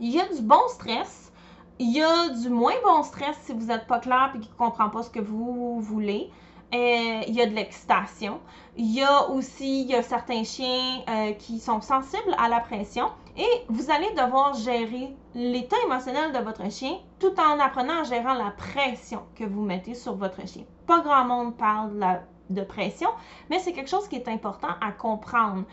il 0.00 0.10
y 0.10 0.20
a 0.20 0.28
du 0.28 0.40
bon 0.40 0.66
stress, 0.68 1.32
il 1.78 1.92
y 1.92 2.02
a 2.02 2.28
du 2.28 2.48
moins 2.48 2.74
bon 2.84 3.02
stress 3.02 3.36
si 3.42 3.52
vous 3.52 3.66
n'êtes 3.66 3.86
pas 3.86 3.98
clair 3.98 4.32
et 4.34 4.38
qu'il 4.38 4.50
ne 4.50 4.56
comprend 4.56 4.88
pas 4.88 5.02
ce 5.02 5.10
que 5.10 5.20
vous 5.20 5.80
voulez. 5.80 6.30
Euh, 6.72 7.20
il 7.28 7.34
y 7.34 7.42
a 7.42 7.46
de 7.46 7.54
l'excitation. 7.54 8.40
Il 8.76 8.92
y 8.92 9.02
a 9.02 9.28
aussi 9.28 9.92
certains 10.02 10.44
chiens 10.44 11.02
euh, 11.08 11.32
qui 11.32 11.60
sont 11.60 11.80
sensibles 11.80 12.34
à 12.38 12.48
la 12.48 12.60
pression. 12.60 13.10
Et 13.36 13.64
vous 13.68 13.90
allez 13.90 14.10
devoir 14.10 14.54
gérer 14.54 15.14
l'état 15.34 15.76
émotionnel 15.84 16.30
de 16.32 16.38
votre 16.38 16.70
chien 16.70 16.98
tout 17.18 17.34
en 17.40 17.58
apprenant 17.58 18.00
à 18.00 18.04
gérer 18.04 18.22
la 18.22 18.52
pression 18.56 19.22
que 19.34 19.42
vous 19.44 19.62
mettez 19.62 19.94
sur 19.94 20.14
votre 20.14 20.46
chien. 20.46 20.62
Pas 20.86 21.00
grand 21.00 21.24
monde 21.24 21.56
parle 21.56 22.20
de 22.50 22.62
pression, 22.62 23.10
mais 23.50 23.58
c'est 23.58 23.72
quelque 23.72 23.90
chose 23.90 24.06
qui 24.06 24.16
est 24.16 24.28
important 24.28 24.68
à 24.80 24.92
comprendre. 24.92 25.64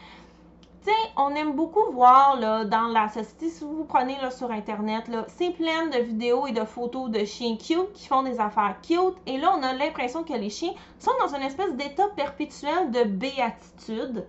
Tu 0.83 0.91
on 1.15 1.29
aime 1.35 1.53
beaucoup 1.53 1.91
voir 1.91 2.39
dans 2.65 2.87
la 2.87 3.07
société, 3.09 3.49
si 3.49 3.63
vous 3.63 3.83
prenez 3.83 4.17
sur 4.31 4.49
Internet, 4.49 5.03
c'est 5.27 5.51
plein 5.51 5.85
de 5.87 5.99
vidéos 5.99 6.47
et 6.47 6.53
de 6.53 6.65
photos 6.65 7.11
de 7.11 7.23
chiens 7.23 7.55
cute 7.55 7.93
qui 7.93 8.07
font 8.07 8.23
des 8.23 8.39
affaires 8.39 8.77
cute. 8.81 9.17
Et 9.27 9.37
là, 9.37 9.53
on 9.55 9.61
a 9.61 9.73
l'impression 9.73 10.23
que 10.23 10.33
les 10.33 10.49
chiens 10.49 10.73
sont 10.97 11.11
dans 11.19 11.35
une 11.35 11.43
espèce 11.43 11.75
d'état 11.75 12.07
perpétuel 12.15 12.89
de 12.89 13.03
béatitude. 13.03 14.25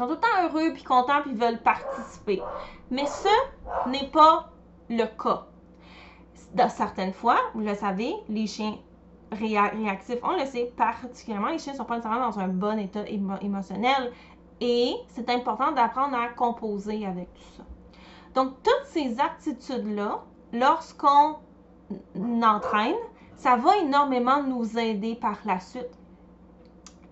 Sont 0.00 0.06
tout 0.06 0.14
le 0.14 0.18
temps 0.18 0.42
heureux, 0.48 0.72
puis 0.72 0.82
contents, 0.82 1.20
puis 1.20 1.34
veulent 1.34 1.60
participer. 1.60 2.40
Mais 2.90 3.04
ce 3.04 3.90
n'est 3.90 4.06
pas 4.06 4.48
le 4.88 5.04
cas. 5.04 5.44
Dans 6.54 6.70
certaines 6.70 7.12
fois, 7.12 7.36
vous 7.52 7.60
le 7.60 7.74
savez, 7.74 8.14
les 8.30 8.46
chiens 8.46 8.78
réactifs, 9.30 10.16
on 10.22 10.38
le 10.38 10.46
sait 10.46 10.72
particulièrement, 10.74 11.48
les 11.48 11.58
chiens 11.58 11.74
ne 11.74 11.76
sont 11.76 11.84
pas 11.84 11.96
nécessairement 11.96 12.30
dans 12.30 12.38
un 12.38 12.48
bon 12.48 12.78
état 12.78 13.04
émotionnel. 13.06 14.10
Et 14.62 14.94
c'est 15.08 15.28
important 15.28 15.72
d'apprendre 15.72 16.16
à 16.16 16.28
composer 16.28 17.04
avec 17.04 17.30
tout 17.34 17.58
ça. 17.58 17.64
Donc, 18.34 18.54
toutes 18.62 18.86
ces 18.86 19.20
aptitudes-là, 19.20 20.24
lorsqu'on 20.54 21.34
entraîne, 22.42 22.96
ça 23.36 23.56
va 23.56 23.76
énormément 23.76 24.42
nous 24.42 24.78
aider 24.78 25.14
par 25.14 25.36
la 25.44 25.60
suite. 25.60 25.99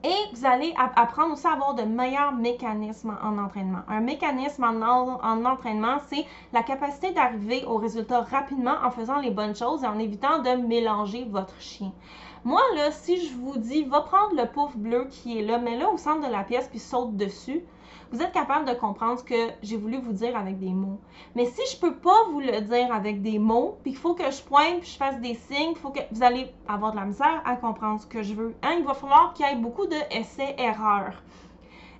Et 0.05 0.15
vous 0.33 0.47
allez 0.47 0.73
apprendre 0.77 1.33
aussi 1.33 1.47
à 1.47 1.55
avoir 1.55 1.75
de 1.75 1.83
meilleurs 1.83 2.33
mécanismes 2.33 3.19
en 3.21 3.37
entraînement. 3.37 3.81
Un 3.89 4.01
mécanisme 4.01 4.63
en, 4.63 5.19
en 5.21 5.45
entraînement, 5.45 5.99
c'est 6.09 6.25
la 6.53 6.63
capacité 6.63 7.11
d'arriver 7.11 7.65
au 7.67 7.79
résultat 7.79 8.21
rapidement 8.21 8.77
en 8.85 8.93
faisant 8.93 9.19
les 9.19 9.31
bonnes 9.31 9.57
choses 9.57 9.83
et 9.83 9.89
en 9.89 9.99
évitant 9.99 10.39
de 10.39 10.51
mélanger 10.51 11.27
votre 11.29 11.61
chien. 11.61 11.93
Moi, 12.45 12.63
là, 12.77 12.93
si 12.93 13.27
je 13.27 13.35
vous 13.35 13.59
dis, 13.59 13.83
va 13.83 14.03
prendre 14.03 14.37
le 14.37 14.47
pouf 14.47 14.77
bleu 14.77 15.09
qui 15.11 15.39
est 15.39 15.43
là, 15.43 15.59
mets-le 15.59 15.87
au 15.89 15.97
centre 15.97 16.25
de 16.25 16.33
la 16.33 16.45
pièce 16.45 16.69
puis 16.69 16.79
saute 16.79 17.17
dessus, 17.17 17.65
vous 18.11 18.23
êtes 18.23 18.33
capable 18.33 18.67
de 18.67 18.75
comprendre 18.75 19.19
ce 19.19 19.25
que 19.25 19.51
j'ai 19.63 19.77
voulu 19.77 19.99
vous 19.99 20.13
dire 20.13 20.37
avec 20.37 20.59
des 20.59 20.71
mots. 20.71 20.99
Mais 21.35 21.47
si 21.47 21.61
je 21.73 21.81
peux 21.81 21.95
pas 21.95 22.25
vous 22.31 22.41
le 22.41 22.61
dire 22.63 22.93
avec 22.93 23.23
des 23.23 23.39
mots, 23.39 23.79
puis 23.83 23.93
qu'il 23.93 24.01
faut 24.01 24.15
que 24.15 24.31
je 24.31 24.43
pointe, 24.43 24.81
puis 24.81 24.91
je 24.91 24.97
fasse 24.97 25.21
des 25.21 25.35
signes, 25.35 25.75
faut 25.75 25.91
que 25.91 26.01
vous 26.11 26.23
allez 26.23 26.51
avoir 26.67 26.93
de 26.93 26.97
la 26.97 27.05
misère 27.05 27.43
à 27.45 27.57
comprendre 27.57 28.01
ce 28.01 28.07
que 28.07 28.23
je 28.23 28.35
veux. 28.35 28.55
Hein? 28.63 28.77
Il 28.79 28.85
va 28.85 28.95
falloir 28.95 29.35
qu'il 29.35 29.47
y 29.47 29.51
ait 29.51 29.57
beaucoup 29.57 29.87
d'essais-erreurs. 29.87 31.23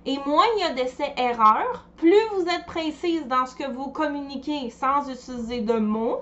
Et 0.05 0.17
moins 0.25 0.45
il 0.55 0.61
y 0.61 0.63
a 0.63 0.73
d'essais-erreurs, 0.73 1.85
plus 1.97 2.15
vous 2.33 2.47
êtes 2.47 2.65
précise 2.65 3.27
dans 3.27 3.45
ce 3.45 3.55
que 3.55 3.69
vous 3.69 3.89
communiquez 3.89 4.69
sans 4.69 5.09
utiliser 5.09 5.61
de 5.61 5.73
mots, 5.73 6.21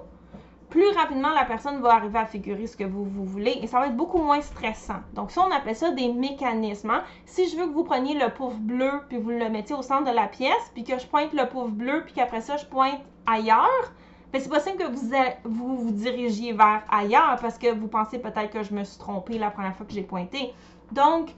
plus 0.69 0.89
rapidement 0.89 1.29
la 1.29 1.45
personne 1.45 1.81
va 1.81 1.93
arriver 1.95 2.19
à 2.19 2.25
figurer 2.25 2.67
ce 2.67 2.75
que 2.75 2.83
vous, 2.83 3.05
voulez 3.05 3.59
et 3.61 3.67
ça 3.67 3.79
va 3.79 3.87
être 3.87 3.95
beaucoup 3.95 4.17
moins 4.17 4.41
stressant. 4.41 5.01
Donc 5.13 5.31
ça, 5.31 5.45
on 5.47 5.51
appelle 5.51 5.75
ça 5.75 5.91
des 5.91 6.11
mécanismes. 6.11 6.89
Hein. 6.89 7.03
Si 7.25 7.49
je 7.49 7.57
veux 7.57 7.67
que 7.67 7.73
vous 7.73 7.83
preniez 7.83 8.17
le 8.17 8.29
pouf 8.29 8.55
bleu 8.55 8.91
puis 9.07 9.17
vous 9.17 9.29
le 9.29 9.49
mettiez 9.49 9.75
au 9.75 9.81
centre 9.81 10.09
de 10.09 10.15
la 10.15 10.27
pièce, 10.27 10.71
puis 10.73 10.83
que 10.83 10.97
je 10.99 11.07
pointe 11.07 11.33
le 11.33 11.47
pouf 11.47 11.69
bleu 11.71 12.03
puis 12.03 12.13
qu'après 12.13 12.41
ça, 12.41 12.57
je 12.57 12.65
pointe 12.65 12.99
ailleurs, 13.25 13.93
ben 14.33 14.41
c'est 14.41 14.49
possible 14.49 14.77
que 14.77 14.91
vous, 14.91 15.09
vous 15.45 15.77
vous 15.77 15.91
dirigiez 15.91 16.51
vers 16.51 16.83
ailleurs 16.89 17.37
parce 17.41 17.57
que 17.57 17.73
vous 17.73 17.87
pensez 17.87 18.19
peut-être 18.19 18.49
que 18.49 18.63
je 18.63 18.73
me 18.73 18.83
suis 18.83 18.99
trompée 18.99 19.37
la 19.37 19.51
première 19.51 19.75
fois 19.75 19.85
que 19.85 19.93
j'ai 19.93 20.03
pointé. 20.03 20.53
Donc, 20.91 21.29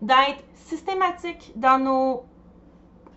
d'être 0.00 0.42
systématique 0.54 1.52
dans 1.56 1.78
nos 1.78 2.24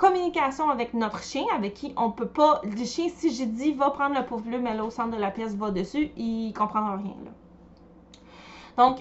communication 0.03 0.69
avec 0.69 0.93
notre 0.93 1.23
chien, 1.23 1.45
avec 1.55 1.75
qui 1.75 1.93
on 1.95 2.11
peut 2.11 2.27
pas. 2.27 2.61
Le 2.63 2.85
chien, 2.85 3.07
si 3.07 3.33
j'ai 3.33 3.45
dit 3.45 3.71
va 3.71 3.89
prendre 3.89 4.19
le 4.19 4.25
pauvre 4.25 4.43
bleu, 4.43 4.59
mais 4.59 4.75
là 4.75 4.83
au 4.83 4.89
centre 4.89 5.15
de 5.15 5.21
la 5.21 5.31
pièce, 5.31 5.55
va 5.55 5.71
dessus, 5.71 6.11
il 6.17 6.51
comprendra 6.51 6.97
rien. 6.97 7.15
Là. 7.23 7.31
Donc, 8.77 8.99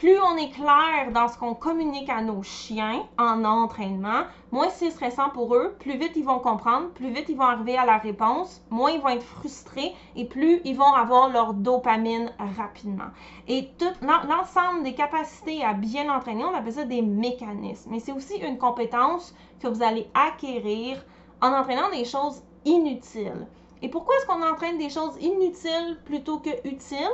plus 0.00 0.18
on 0.18 0.38
est 0.38 0.48
clair 0.48 1.12
dans 1.12 1.28
ce 1.28 1.36
qu'on 1.36 1.52
communique 1.52 2.08
à 2.08 2.22
nos 2.22 2.42
chiens 2.42 3.06
en 3.18 3.44
entraînement, 3.44 4.22
moins 4.50 4.70
c'est 4.70 4.90
stressant 4.90 5.28
pour 5.28 5.54
eux, 5.54 5.76
plus 5.78 5.98
vite 5.98 6.12
ils 6.16 6.24
vont 6.24 6.38
comprendre, 6.38 6.88
plus 6.94 7.10
vite 7.10 7.26
ils 7.28 7.36
vont 7.36 7.44
arriver 7.44 7.76
à 7.76 7.84
la 7.84 7.98
réponse, 7.98 8.62
moins 8.70 8.92
ils 8.92 9.00
vont 9.02 9.10
être 9.10 9.22
frustrés 9.22 9.94
et 10.16 10.24
plus 10.24 10.62
ils 10.64 10.74
vont 10.74 10.90
avoir 10.94 11.28
leur 11.28 11.52
dopamine 11.52 12.32
rapidement. 12.56 13.10
Et 13.46 13.68
tout 13.76 13.92
l'ensemble 14.00 14.84
des 14.84 14.94
capacités 14.94 15.62
à 15.62 15.74
bien 15.74 16.08
entraîner, 16.08 16.46
on 16.46 16.54
appelle 16.54 16.72
ça 16.72 16.84
des 16.84 17.02
mécanismes. 17.02 17.90
Mais 17.90 18.00
c'est 18.00 18.12
aussi 18.12 18.38
une 18.38 18.56
compétence 18.56 19.34
que 19.60 19.68
vous 19.68 19.82
allez 19.82 20.08
acquérir 20.14 21.04
en 21.42 21.52
entraînant 21.52 21.90
des 21.90 22.06
choses 22.06 22.42
inutiles. 22.64 23.46
Et 23.82 23.90
pourquoi 23.90 24.14
est-ce 24.16 24.26
qu'on 24.26 24.50
entraîne 24.50 24.78
des 24.78 24.88
choses 24.88 25.18
inutiles 25.20 25.98
plutôt 26.06 26.38
que 26.38 26.66
utiles? 26.66 27.06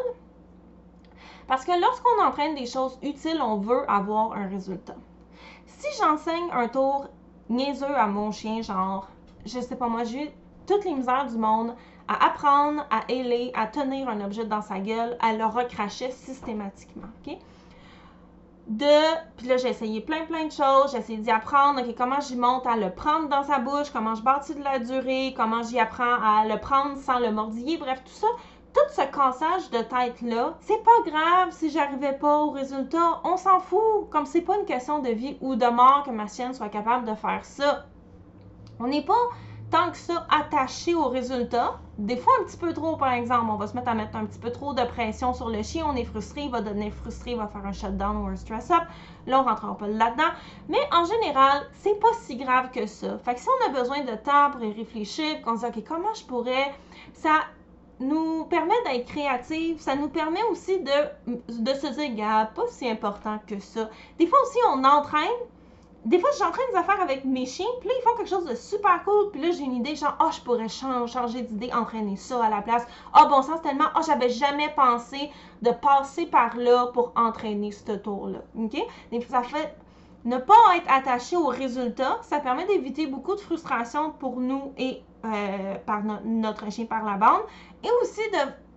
Parce 1.49 1.65
que 1.65 1.73
lorsqu'on 1.81 2.25
entraîne 2.25 2.55
des 2.55 2.67
choses 2.67 2.99
utiles, 3.03 3.41
on 3.41 3.57
veut 3.57 3.89
avoir 3.89 4.33
un 4.33 4.49
résultat. 4.49 4.97
Si 5.67 5.87
j'enseigne 6.01 6.51
un 6.53 6.69
tour 6.69 7.07
niaiseux 7.49 7.97
à 7.97 8.07
mon 8.07 8.33
chien, 8.33 8.63
genre, 8.63 9.09
je 9.45 9.61
sais 9.61 9.77
pas 9.77 9.89
moi, 9.89 10.05
j'ai 10.05 10.35
toutes 10.67 10.85
les 10.85 10.95
misères 10.95 11.27
du 11.27 11.37
monde 11.37 11.75
à 12.09 12.27
apprendre 12.27 12.87
à 12.91 13.01
ailer, 13.09 13.51
à 13.55 13.67
tenir 13.67 14.09
un 14.09 14.21
objet 14.25 14.45
dans 14.45 14.63
sa 14.63 14.79
gueule, 14.79 15.17
à 15.21 15.33
le 15.33 15.45
recracher 15.45 16.11
systématiquement. 16.11 17.09
OK? 17.27 17.37
De, 18.69 19.35
puis 19.37 19.47
là, 19.47 19.57
j'ai 19.59 19.69
essayé 19.69 20.01
plein, 20.01 20.25
plein 20.25 20.47
de 20.47 20.53
choses. 20.53 20.91
J'ai 20.91 20.99
essayé 20.99 21.19
d'y 21.19 21.31
apprendre, 21.31 21.81
OK, 21.81 21.95
comment 21.97 22.21
j'y 22.21 22.37
monte 22.37 22.67
à 22.67 22.77
le 22.77 22.91
prendre 22.91 23.29
dans 23.29 23.45
sa 23.45 23.61
bouche, 23.61 23.91
comment 23.93 24.17
je 24.17 24.23
bâtis 24.23 24.57
de 24.57 24.63
la 24.63 24.81
durée, 24.81 25.35
comment 25.37 25.63
j'y 25.63 25.79
apprends 25.79 26.21
à 26.21 26.45
le 26.47 26.59
prendre 26.59 26.97
sans 26.97 27.21
le 27.21 27.31
mordiller, 27.31 27.77
bref, 27.77 28.03
tout 28.05 28.13
ça 28.13 28.27
tout 28.77 28.93
ce 28.93 29.01
cassage 29.01 29.71
de 29.71 29.79
tête-là, 29.79 30.55
c'est 30.61 30.83
pas 30.85 31.11
grave 31.11 31.49
si 31.51 31.71
j'arrivais 31.71 32.13
pas 32.13 32.41
au 32.41 32.51
résultat. 32.51 33.23
On 33.25 33.39
s'en 33.39 33.59
fout. 33.59 34.11
Comme 34.11 34.27
c'est 34.27 34.43
pas 34.43 34.59
une 34.59 34.67
question 34.67 34.99
de 34.99 35.09
vie 35.09 35.39
ou 35.41 35.57
de 35.57 35.67
mort 35.67 36.03
que 36.05 36.11
ma 36.11 36.27
chienne 36.27 36.53
soit 36.53 36.69
capable 36.69 37.09
de 37.09 37.15
faire 37.15 37.43
ça. 37.43 37.87
On 38.79 38.87
n'est 38.87 39.05
pas 39.05 39.15
tant 39.71 39.91
que 39.91 39.97
ça 39.97 40.27
attaché 40.31 40.95
au 40.95 41.09
résultat. 41.09 41.81
Des 41.97 42.19
fois, 42.19 42.35
un 42.41 42.45
petit 42.45 42.59
peu 42.59 42.75
trop, 42.75 42.97
par 42.97 43.15
exemple. 43.15 43.47
On 43.51 43.57
va 43.57 43.67
se 43.67 43.75
mettre 43.75 43.89
à 43.89 43.95
mettre 43.95 44.15
un 44.15 44.27
petit 44.27 44.39
peu 44.39 44.53
trop 44.53 44.75
de 44.75 44.83
pression 44.83 45.33
sur 45.33 45.49
le 45.49 45.63
chien. 45.63 45.87
On 45.89 45.97
est 45.97 46.05
frustré, 46.05 46.43
il 46.43 46.51
va 46.51 46.61
devenir 46.61 46.93
frustré, 46.93 47.31
il 47.31 47.39
va 47.39 47.47
faire 47.47 47.65
un 47.65 47.73
shutdown 47.73 48.19
ou 48.19 48.27
un 48.27 48.37
stress-up. 48.37 48.83
Là, 49.27 49.41
on 49.41 49.45
rentrera 49.45 49.75
pas 49.75 49.89
là-dedans. 49.89 50.33
Mais 50.69 50.81
en 50.93 51.07
général, 51.07 51.67
c'est 51.73 51.99
pas 51.99 52.13
si 52.21 52.37
grave 52.37 52.71
que 52.73 52.85
ça. 52.87 53.17
Fait 53.21 53.35
que 53.35 53.41
si 53.41 53.49
on 53.49 53.71
a 53.71 53.73
besoin 53.73 54.05
de 54.05 54.17
temps 54.17 54.51
pour 54.51 54.63
y 54.63 54.73
réfléchir, 54.75 55.41
qu'on 55.41 55.57
se 55.57 55.65
dit, 55.65 55.79
OK, 55.79 55.85
comment 55.89 56.13
je 56.13 56.25
pourrais. 56.27 56.75
Ça 57.15 57.31
nous 58.01 58.45
permet 58.45 58.75
d'être 58.85 59.07
créatifs, 59.07 59.81
ça 59.81 59.95
nous 59.95 60.09
permet 60.09 60.43
aussi 60.51 60.81
de, 60.81 61.75
se 61.75 61.87
dire, 61.95 62.15
gars, 62.15 62.51
pas 62.55 62.67
si 62.69 62.89
important 62.89 63.39
que 63.47 63.59
ça. 63.59 63.89
Des 64.19 64.27
fois 64.27 64.39
aussi, 64.43 64.59
on 64.73 64.85
entraîne. 64.85 65.39
Des 66.05 66.21
fois, 66.21 66.31
j'entraîne 66.39 66.67
des 66.71 66.79
affaires 66.79 67.01
avec 67.01 67.25
mes 67.25 67.47
chiens, 67.47 67.67
puis 67.81 67.89
là, 67.89 67.95
ils 67.99 68.03
font 68.03 68.17
quelque 68.17 68.29
chose 68.29 68.45
de 68.45 68.55
super 68.55 69.03
cool, 69.03 69.33
puis 69.33 69.41
là, 69.41 69.51
j'ai 69.51 69.65
une 69.65 69.75
idée, 69.75 69.97
genre, 69.97 70.17
oh, 70.21 70.29
je 70.31 70.41
pourrais 70.41 70.69
changer, 70.69 71.43
d'idée, 71.43 71.73
entraîner 71.73 72.15
ça 72.15 72.45
à 72.45 72.49
la 72.49 72.63
place. 72.63 72.87
Oh, 73.19 73.27
bon 73.29 73.43
sens, 73.43 73.61
tellement, 73.61 73.87
oh, 73.97 74.01
j'avais 74.07 74.29
jamais 74.29 74.69
pensé 74.77 75.31
de 75.63 75.71
passer 75.71 76.27
par 76.27 76.57
là 76.57 76.87
pour 76.93 77.13
entraîner 77.17 77.73
ce 77.73 77.93
tour-là. 77.93 78.39
OK? 78.57 78.77
Ça 79.29 79.43
fait 79.43 79.75
ne 80.27 80.39
pas 80.39 80.55
être 80.77 80.91
attaché 80.93 81.37
au 81.37 81.47
résultat, 81.47 82.19
ça 82.23 82.41
permet 82.41 82.67
d'éviter 82.67 83.07
beaucoup 83.07 83.35
de 83.35 83.41
frustration 83.41 84.11
pour 84.11 84.41
nous 84.41 84.73
et 84.77 85.01
euh, 85.25 85.75
par 85.87 86.03
notre 86.25 86.71
chien 86.71 86.87
par 86.87 87.05
la 87.05 87.17
bande, 87.17 87.43
et 87.83 87.89
aussi 88.03 88.21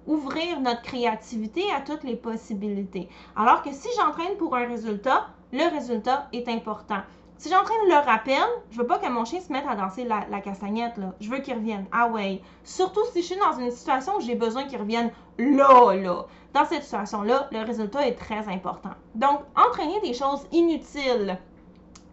d'ouvrir 0.07 0.59
notre 0.61 0.81
créativité 0.81 1.63
à 1.75 1.81
toutes 1.81 2.03
les 2.03 2.15
possibilités. 2.15 3.09
Alors 3.35 3.61
que 3.61 3.71
si 3.71 3.87
j'entraîne 3.97 4.37
pour 4.37 4.55
un 4.55 4.67
résultat, 4.67 5.27
le 5.51 5.69
résultat 5.69 6.27
est 6.33 6.47
important. 6.47 7.01
Si 7.37 7.49
j'entraîne 7.49 7.87
le 7.87 7.95
rappel, 7.95 8.43
je 8.69 8.77
veux 8.77 8.85
pas 8.85 8.99
que 8.99 9.07
mon 9.07 9.23
chien 9.23 9.39
se 9.39 9.49
mette 9.51 9.65
à 9.65 9.73
danser 9.73 10.03
la, 10.03 10.25
la 10.29 10.41
castagnette, 10.41 10.97
là. 10.97 11.13
Je 11.21 11.29
veux 11.29 11.39
qu'il 11.39 11.53
revienne. 11.53 11.85
Ah 11.93 12.07
ouais. 12.09 12.41
Surtout 12.65 12.99
si 13.13 13.21
je 13.21 13.27
suis 13.27 13.37
dans 13.37 13.57
une 13.57 13.71
situation 13.71 14.17
où 14.17 14.19
j'ai 14.19 14.35
besoin 14.35 14.65
qu'il 14.65 14.77
revienne 14.77 15.09
là, 15.37 15.95
là. 15.95 16.25
Dans 16.53 16.65
cette 16.65 16.83
situation-là, 16.83 17.47
le 17.51 17.63
résultat 17.63 18.05
est 18.07 18.15
très 18.15 18.45
important. 18.49 18.89
Donc, 19.15 19.39
entraîner 19.55 20.01
des 20.01 20.13
choses 20.13 20.45
inutiles, 20.51 21.39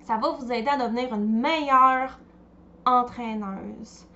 ça 0.05 0.17
va 0.17 0.31
vous 0.31 0.53
aider 0.53 0.69
à 0.69 0.77
devenir 0.77 1.13
une 1.13 1.41
meilleure 1.41 2.21
entraîneuse. 2.85 4.07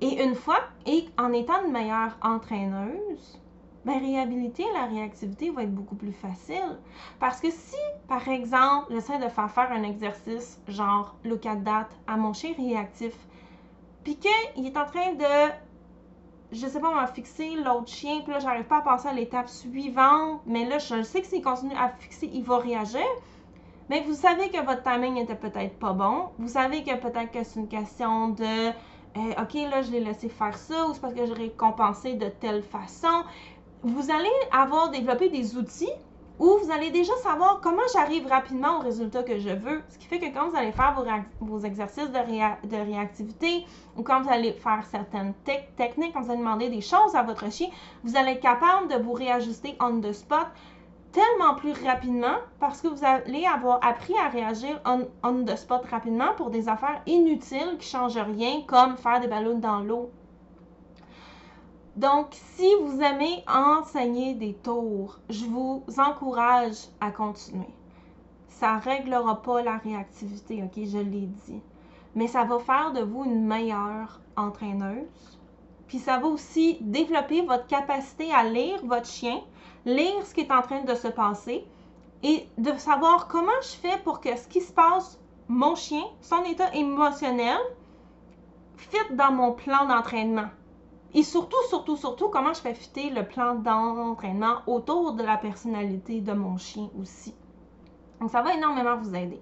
Et 0.00 0.22
une 0.22 0.34
fois, 0.34 0.60
et 0.86 1.06
en 1.18 1.32
étant 1.32 1.64
une 1.64 1.72
meilleure 1.72 2.16
entraîneuse, 2.22 3.40
ben, 3.84 3.98
réhabiliter 3.98 4.64
la 4.74 4.86
réactivité 4.86 5.50
va 5.50 5.62
être 5.62 5.74
beaucoup 5.74 5.94
plus 5.94 6.12
facile. 6.12 6.78
Parce 7.18 7.40
que 7.40 7.50
si, 7.50 7.76
par 8.08 8.26
exemple, 8.28 8.86
j'essaie 8.90 9.18
de 9.18 9.28
faire 9.28 9.50
faire 9.50 9.72
un 9.72 9.82
exercice 9.82 10.60
genre 10.68 11.16
look 11.24 11.46
at 11.46 11.56
that 11.56 11.88
à 12.06 12.16
mon 12.16 12.32
chien 12.32 12.52
réactif, 12.56 13.14
puis 14.04 14.16
qu'il 14.16 14.66
est 14.66 14.76
en 14.76 14.86
train 14.86 15.12
de, 15.12 15.52
je 16.52 16.66
sais 16.66 16.80
pas, 16.80 16.94
m'a 16.94 17.06
fixer 17.06 17.56
l'autre 17.56 17.88
chien, 17.88 18.20
puis 18.22 18.32
là, 18.32 18.38
j'arrive 18.38 18.64
pas 18.64 18.78
à 18.78 18.82
passer 18.82 19.08
à 19.08 19.12
l'étape 19.12 19.48
suivante, 19.48 20.42
mais 20.46 20.66
là, 20.66 20.78
je 20.78 21.02
sais 21.02 21.22
que 21.22 21.26
s'il 21.26 21.42
continue 21.42 21.74
à 21.74 21.88
fixer, 21.88 22.30
il 22.32 22.42
va 22.42 22.58
réagir. 22.58 23.06
Mais 23.88 24.02
vous 24.02 24.14
savez 24.14 24.50
que 24.50 24.64
votre 24.64 24.82
timing 24.82 25.16
était 25.16 25.34
peut-être 25.34 25.78
pas 25.78 25.92
bon. 25.92 26.28
Vous 26.38 26.48
savez 26.48 26.84
que 26.84 26.94
peut-être 26.94 27.32
que 27.32 27.42
c'est 27.42 27.58
une 27.58 27.66
question 27.66 28.28
de 28.28 28.70
euh, 29.16 29.42
OK, 29.42 29.54
là, 29.54 29.82
je 29.82 29.90
l'ai 29.90 30.00
laissé 30.00 30.28
faire 30.28 30.56
ça, 30.56 30.86
ou 30.86 30.94
c'est 30.94 31.00
parce 31.00 31.14
que 31.14 31.26
j'ai 31.26 31.32
récompensé 31.32 32.14
de 32.14 32.28
telle 32.28 32.62
façon 32.62 33.24
vous 33.82 34.10
allez 34.10 34.28
avoir 34.52 34.90
développé 34.90 35.28
des 35.28 35.56
outils 35.56 35.92
où 36.38 36.56
vous 36.62 36.70
allez 36.70 36.90
déjà 36.90 37.14
savoir 37.16 37.60
comment 37.62 37.82
j'arrive 37.92 38.26
rapidement 38.26 38.78
au 38.78 38.80
résultat 38.80 39.22
que 39.22 39.38
je 39.38 39.50
veux. 39.50 39.82
Ce 39.90 39.98
qui 39.98 40.06
fait 40.06 40.18
que 40.18 40.32
quand 40.32 40.48
vous 40.48 40.56
allez 40.56 40.72
faire 40.72 40.96
vos, 41.40 41.58
exercices 41.58 42.10
de, 42.10 42.68
de, 42.68 42.76
réactivité 42.76 43.66
ou 43.96 44.02
quand 44.02 44.22
vous 44.22 44.30
allez 44.30 44.52
faire 44.52 44.82
certaines 44.90 45.34
techniques, 45.76 46.14
quand 46.14 46.22
vous 46.22 46.30
allez 46.30 46.40
demander 46.40 46.70
des 46.70 46.80
choses 46.80 47.14
à 47.14 47.22
votre 47.22 47.50
chien, 47.52 47.68
vous 48.04 48.16
allez 48.16 48.32
être 48.32 48.40
capable 48.40 48.88
de 48.88 48.96
vous 49.02 49.12
réajuster 49.12 49.76
on 49.80 50.00
the 50.00 50.12
spot 50.12 50.46
tellement 51.12 51.54
plus 51.54 51.72
rapidement 51.84 52.36
parce 52.58 52.80
que 52.80 52.88
vous 52.88 53.04
allez 53.04 53.46
avoir 53.46 53.84
appris 53.84 54.14
à 54.16 54.28
réagir 54.28 54.80
on, 54.84 55.44
the 55.44 55.56
spot 55.56 55.84
rapidement 55.86 56.34
pour 56.36 56.50
des 56.50 56.68
affaires 56.68 57.02
inutiles 57.06 57.76
qui 57.78 57.96
ne 57.96 58.00
changent 58.00 58.18
rien 58.18 58.62
comme 58.66 58.96
faire 58.96 59.20
des 59.20 59.28
ballons 59.28 59.58
dans 59.58 59.80
l'eau 59.80 60.10
donc, 61.96 62.28
si 62.54 62.66
vous 62.82 63.00
aimez 63.02 63.44
enseigner 63.46 64.34
des 64.34 64.54
tours, 64.54 65.18
je 65.28 65.44
vous 65.44 65.84
encourage 65.98 66.86
à 67.00 67.10
continuer. 67.10 67.68
Ça 68.46 68.76
ne 68.76 68.80
réglera 68.80 69.42
pas 69.42 69.62
la 69.62 69.76
réactivité, 69.76 70.62
ok, 70.62 70.84
je 70.86 70.98
l'ai 70.98 71.26
dit. 71.26 71.60
Mais 72.14 72.28
ça 72.28 72.44
va 72.44 72.58
faire 72.60 72.92
de 72.92 73.02
vous 73.02 73.24
une 73.24 73.44
meilleure 73.44 74.20
entraîneuse. 74.36 75.08
Puis 75.88 75.98
ça 75.98 76.18
va 76.18 76.28
aussi 76.28 76.78
développer 76.80 77.42
votre 77.42 77.66
capacité 77.66 78.32
à 78.32 78.44
lire 78.44 78.80
votre 78.84 79.06
chien, 79.06 79.40
lire 79.84 80.24
ce 80.24 80.34
qui 80.34 80.40
est 80.40 80.52
en 80.52 80.62
train 80.62 80.82
de 80.82 80.94
se 80.94 81.08
passer 81.08 81.64
et 82.22 82.46
de 82.58 82.72
savoir 82.78 83.28
comment 83.28 83.50
je 83.62 83.76
fais 83.76 83.98
pour 84.04 84.20
que 84.20 84.36
ce 84.36 84.46
qui 84.46 84.60
se 84.60 84.72
passe, 84.72 85.18
mon 85.48 85.74
chien, 85.74 86.04
son 86.20 86.44
état 86.44 86.72
émotionnel, 86.74 87.58
fit 88.76 89.14
dans 89.14 89.32
mon 89.32 89.52
plan 89.52 89.86
d'entraînement. 89.86 90.48
Et 91.12 91.22
surtout, 91.22 91.56
surtout, 91.68 91.96
surtout, 91.96 92.28
comment 92.28 92.52
je 92.52 92.60
fais 92.60 92.74
fitter 92.74 93.10
le 93.10 93.26
plan 93.26 93.56
d'entraînement 93.56 94.62
autour 94.66 95.14
de 95.14 95.24
la 95.24 95.36
personnalité 95.36 96.20
de 96.20 96.32
mon 96.32 96.56
chien 96.56 96.88
aussi. 97.00 97.34
Donc, 98.20 98.30
ça 98.30 98.42
va 98.42 98.54
énormément 98.54 98.96
vous 98.96 99.14
aider. 99.14 99.40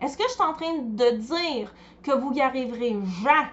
Est-ce 0.00 0.16
que 0.16 0.24
je 0.24 0.32
suis 0.32 0.42
en 0.42 0.54
train 0.54 0.78
de 0.78 1.16
dire 1.16 1.74
que 2.02 2.12
vous 2.12 2.32
y 2.32 2.40
arriverez 2.40 2.96
jamais? 3.22 3.50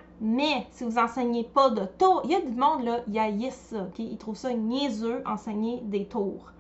Si 0.72 0.83
vous 0.83 0.98
enseignez 0.98 1.44
pas 1.44 1.70
de 1.70 1.86
tours? 1.86 2.22
Il 2.24 2.31
y 2.31 2.36
a 2.36 2.42
du 2.42 2.55
monde, 2.55 2.83
là, 2.83 3.01
il 3.07 3.14
y 3.14 3.20
a 3.20 3.51
ça, 3.51 3.83
OK? 3.83 4.00
Ils 4.00 4.18
trouvent 4.18 4.38
ça 4.38 4.53
niaiseux, 4.53 5.22
enseigner 5.25 5.81
des 5.83 6.05
tours. 6.05 6.51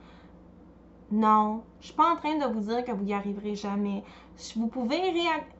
Non, 1.11 1.61
je 1.79 1.87
suis 1.87 1.95
pas 1.95 2.11
en 2.11 2.15
train 2.15 2.37
de 2.37 2.53
vous 2.53 2.61
dire 2.61 2.83
que 2.83 2.91
vous 2.91 3.05
y 3.05 3.13
arriverez 3.13 3.55
jamais. 3.55 4.03
Vous 4.55 4.67
pouvez 4.67 4.99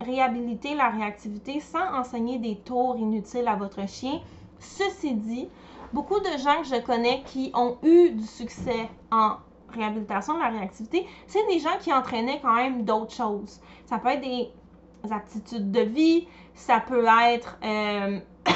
réhabiliter 0.02 0.76
la 0.76 0.90
réactivité 0.90 1.60
sans 1.60 2.00
enseigner 2.00 2.40
des 2.40 2.56
tours 2.58 2.98
inutiles 2.98 3.48
à 3.48 3.56
votre 3.56 3.88
chien 3.88 4.20
Ceci 4.60 5.14
dit, 5.14 5.50
beaucoup 5.92 6.20
de 6.20 6.38
gens 6.38 6.62
que 6.62 6.68
je 6.68 6.82
connais 6.82 7.22
qui 7.26 7.52
ont 7.54 7.78
eu 7.84 8.12
du 8.12 8.26
succès 8.26 8.90
en 9.12 9.36
réhabilitation 9.70 10.36
de 10.36 10.40
la 10.40 10.50
réactivité, 10.50 11.06
c'est 11.28 11.46
des 11.48 11.60
gens 11.60 11.78
qui 11.82 11.92
entraînaient 11.92 12.40
quand 12.42 12.56
même 12.56 12.84
d'autres 12.84 13.14
choses. 13.14 13.60
Ça 13.86 13.98
peut 13.98 14.10
être 14.10 14.22
des 14.22 14.50
aptitudes 15.12 15.72
de 15.72 15.82
vie, 15.82 16.28
ça 16.54 16.80
peut 16.80 17.06
être 17.28 17.58
euh, 17.64 18.20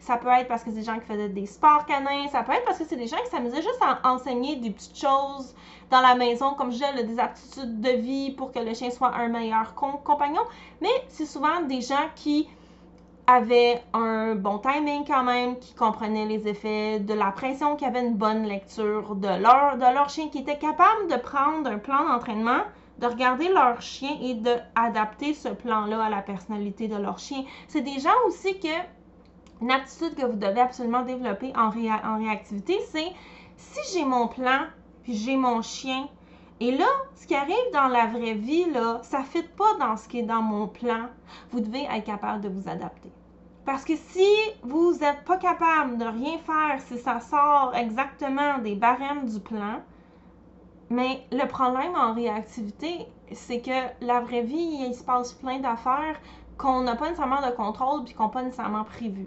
ça 0.00 0.16
peut 0.16 0.28
être 0.28 0.48
parce 0.48 0.64
que 0.64 0.70
c'est 0.70 0.76
des 0.76 0.82
gens 0.82 0.98
qui 0.98 1.06
faisaient 1.06 1.28
des 1.28 1.46
sports 1.46 1.86
canins, 1.86 2.26
ça 2.32 2.42
peut 2.42 2.52
être 2.52 2.64
parce 2.64 2.78
que 2.78 2.84
c'est 2.84 2.96
des 2.96 3.06
gens 3.06 3.18
qui 3.24 3.30
s'amusaient 3.30 3.62
juste 3.62 3.80
à 3.80 4.00
enseigner 4.10 4.56
des 4.56 4.70
petites 4.70 4.98
choses 4.98 5.54
dans 5.90 6.00
la 6.00 6.14
maison, 6.14 6.54
comme 6.54 6.70
je 6.70 6.78
disais, 6.78 7.04
des 7.04 7.18
aptitudes 7.18 7.80
de 7.80 7.90
vie 7.90 8.30
pour 8.32 8.52
que 8.52 8.58
le 8.58 8.74
chien 8.74 8.90
soit 8.90 9.14
un 9.14 9.28
meilleur 9.28 9.74
compagnon. 9.74 10.42
Mais 10.80 10.88
c'est 11.08 11.26
souvent 11.26 11.62
des 11.62 11.80
gens 11.80 12.08
qui 12.14 12.48
avait 13.26 13.82
un 13.92 14.34
bon 14.34 14.58
timing 14.58 15.04
quand 15.06 15.22
même, 15.22 15.58
qui 15.58 15.74
comprenait 15.74 16.26
les 16.26 16.48
effets 16.48 16.98
de 17.00 17.14
la 17.14 17.30
pression, 17.30 17.76
qui 17.76 17.84
avait 17.84 18.04
une 18.04 18.14
bonne 18.14 18.44
lecture 18.44 19.14
de 19.14 19.28
leur, 19.28 19.76
de 19.76 19.94
leur 19.94 20.08
chien, 20.08 20.28
qui 20.28 20.38
était 20.38 20.58
capable 20.58 21.08
de 21.08 21.16
prendre 21.16 21.70
un 21.70 21.78
plan 21.78 22.08
d'entraînement, 22.08 22.62
de 23.00 23.06
regarder 23.06 23.48
leur 23.48 23.80
chien 23.80 24.16
et 24.20 24.34
d'adapter 24.34 25.32
ce 25.34 25.48
plan-là 25.48 26.04
à 26.04 26.10
la 26.10 26.20
personnalité 26.20 26.86
de 26.86 26.96
leur 26.96 27.18
chien. 27.18 27.44
C'est 27.66 27.80
des 27.80 27.98
gens 27.98 28.10
aussi 28.26 28.58
que, 28.60 28.68
une 29.62 29.70
aptitude 29.70 30.14
que 30.14 30.26
vous 30.26 30.36
devez 30.36 30.60
absolument 30.60 31.02
développer 31.02 31.52
en, 31.56 31.70
réactivité, 31.70 32.78
c'est 32.90 33.12
si 33.56 33.80
j'ai 33.92 34.04
mon 34.04 34.28
plan, 34.28 34.66
j'ai 35.08 35.36
mon 35.36 35.62
chien, 35.62 36.08
et 36.60 36.72
là, 36.76 36.86
ce 37.14 37.26
qui 37.26 37.34
arrive 37.34 37.56
dans 37.72 37.88
la 37.88 38.06
vraie 38.06 38.34
vie, 38.34 38.66
ça 39.02 39.20
ne 39.20 39.24
fit 39.24 39.42
pas 39.42 39.74
dans 39.78 39.96
ce 39.96 40.06
qui 40.06 40.18
est 40.18 40.24
dans 40.24 40.42
mon 40.42 40.68
plan. 40.68 41.08
Vous 41.52 41.60
devez 41.60 41.84
être 41.84 42.04
capable 42.04 42.42
de 42.42 42.50
vous 42.50 42.68
adapter. 42.68 43.10
Parce 43.64 43.84
que 43.84 43.96
si 43.96 44.26
vous 44.62 44.92
n'êtes 45.00 45.24
pas 45.24 45.38
capable 45.38 45.96
de 45.96 46.04
rien 46.04 46.38
faire 46.38 46.80
si 46.86 46.98
ça 46.98 47.20
sort 47.20 47.72
exactement 47.74 48.58
des 48.58 48.74
barèmes 48.74 49.26
du 49.26 49.40
plan, 49.40 49.80
mais 50.90 51.24
le 51.30 51.46
problème 51.46 51.94
en 51.94 52.12
réactivité, 52.12 53.06
c'est 53.32 53.60
que 53.60 54.04
la 54.04 54.20
vraie 54.20 54.42
vie, 54.42 54.86
il 54.88 54.94
se 54.94 55.04
passe 55.04 55.32
plein 55.32 55.60
d'affaires 55.60 56.20
qu'on 56.58 56.82
n'a 56.82 56.96
pas 56.96 57.06
nécessairement 57.06 57.46
de 57.46 57.52
contrôle 57.54 58.04
puis 58.04 58.14
qu'on 58.14 58.24
n'a 58.24 58.30
pas 58.30 58.42
nécessairement 58.42 58.84
prévu. 58.84 59.26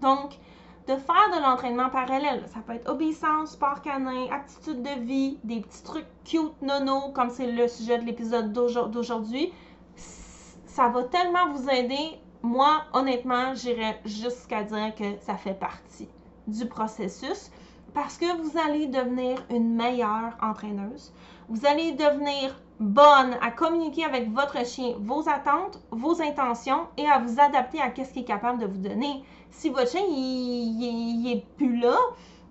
Donc, 0.00 0.38
de 0.86 0.94
faire 0.96 1.36
de 1.36 1.42
l'entraînement 1.42 1.90
parallèle, 1.90 2.44
ça 2.46 2.60
peut 2.60 2.74
être 2.74 2.88
obéissance, 2.88 3.52
sport 3.52 3.82
canin, 3.82 4.26
aptitude 4.30 4.82
de 4.82 5.00
vie, 5.00 5.38
des 5.44 5.60
petits 5.60 5.82
trucs 5.82 6.06
cute, 6.24 6.62
nono, 6.62 7.10
comme 7.12 7.30
c'est 7.30 7.50
le 7.50 7.68
sujet 7.68 7.98
de 7.98 8.04
l'épisode 8.04 8.52
d'aujourd'hui, 8.52 9.52
ça 9.96 10.88
va 10.88 11.02
tellement 11.04 11.52
vous 11.52 11.68
aider 11.68 12.18
moi, 12.42 12.84
honnêtement, 12.94 13.54
j'irais 13.54 14.00
jusqu'à 14.04 14.62
dire 14.62 14.94
que 14.94 15.18
ça 15.20 15.36
fait 15.36 15.58
partie 15.58 16.08
du 16.46 16.66
processus 16.66 17.50
parce 17.94 18.16
que 18.16 18.40
vous 18.40 18.58
allez 18.58 18.86
devenir 18.86 19.38
une 19.50 19.74
meilleure 19.74 20.36
entraîneuse. 20.42 21.12
Vous 21.48 21.66
allez 21.66 21.92
devenir 21.92 22.54
bonne 22.78 23.36
à 23.42 23.50
communiquer 23.50 24.04
avec 24.04 24.32
votre 24.32 24.64
chien 24.64 24.94
vos 25.00 25.28
attentes, 25.28 25.80
vos 25.90 26.22
intentions 26.22 26.86
et 26.96 27.06
à 27.06 27.18
vous 27.18 27.40
adapter 27.40 27.80
à 27.80 27.92
ce 27.94 28.12
qu'il 28.12 28.22
est 28.22 28.24
capable 28.24 28.58
de 28.58 28.66
vous 28.66 28.78
donner. 28.78 29.22
Si 29.50 29.68
votre 29.68 29.90
chien 29.90 30.02
il, 30.08 31.22
il 31.22 31.32
est 31.32 31.44
plus 31.56 31.76
là, 31.78 31.96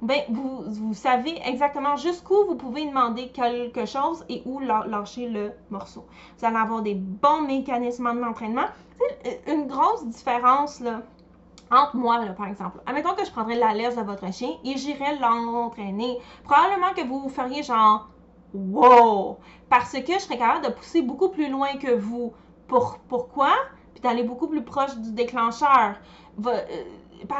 ben, 0.02 0.22
vous, 0.30 0.64
vous 0.66 0.94
savez 0.94 1.38
exactement 1.46 1.98
jusqu'où 1.98 2.46
vous 2.46 2.56
pouvez 2.56 2.86
demander 2.86 3.30
quelque 3.30 3.86
chose 3.86 4.24
et 4.30 4.42
où 4.46 4.60
lâcher 4.60 5.28
le 5.28 5.52
morceau. 5.70 6.06
Vous 6.38 6.46
allez 6.46 6.56
avoir 6.56 6.82
des 6.82 6.96
bons 6.96 7.42
mécanismes 7.42 8.20
d'entraînement. 8.22 8.68
C'est 9.24 9.42
une 9.48 9.68
grosse 9.68 10.06
différence 10.08 10.80
là, 10.80 11.02
entre 11.72 11.96
moi, 11.96 12.24
là, 12.24 12.34
par 12.34 12.48
exemple. 12.48 12.80
Admettons 12.86 13.14
que 13.14 13.26
je 13.26 13.32
prendrais 13.32 13.56
la 13.56 13.74
laisse 13.74 13.96
de 13.96 14.02
votre 14.02 14.32
chien 14.34 14.50
et 14.64 14.78
j'irais 14.78 15.18
l'entraîner. 15.18 16.18
Probablement 16.44 16.94
que 16.96 17.08
vous 17.08 17.30
feriez 17.30 17.64
genre 17.64 18.10
wow! 18.54 19.38
Parce 19.70 19.94
que 19.94 20.14
je 20.14 20.20
serais 20.20 20.38
capable 20.38 20.66
de 20.66 20.72
pousser 20.72 21.02
beaucoup 21.02 21.30
plus 21.30 21.50
loin 21.50 21.76
que 21.78 21.94
vous. 21.94 22.34
Pour, 22.68 23.00
pourquoi? 23.08 23.54
Puis 23.94 24.02
d'aller 24.02 24.24
beaucoup 24.24 24.48
plus 24.48 24.64
proche 24.64 24.96
du 24.98 25.12
déclencheur. 25.12 25.96
Euh, 26.46 26.62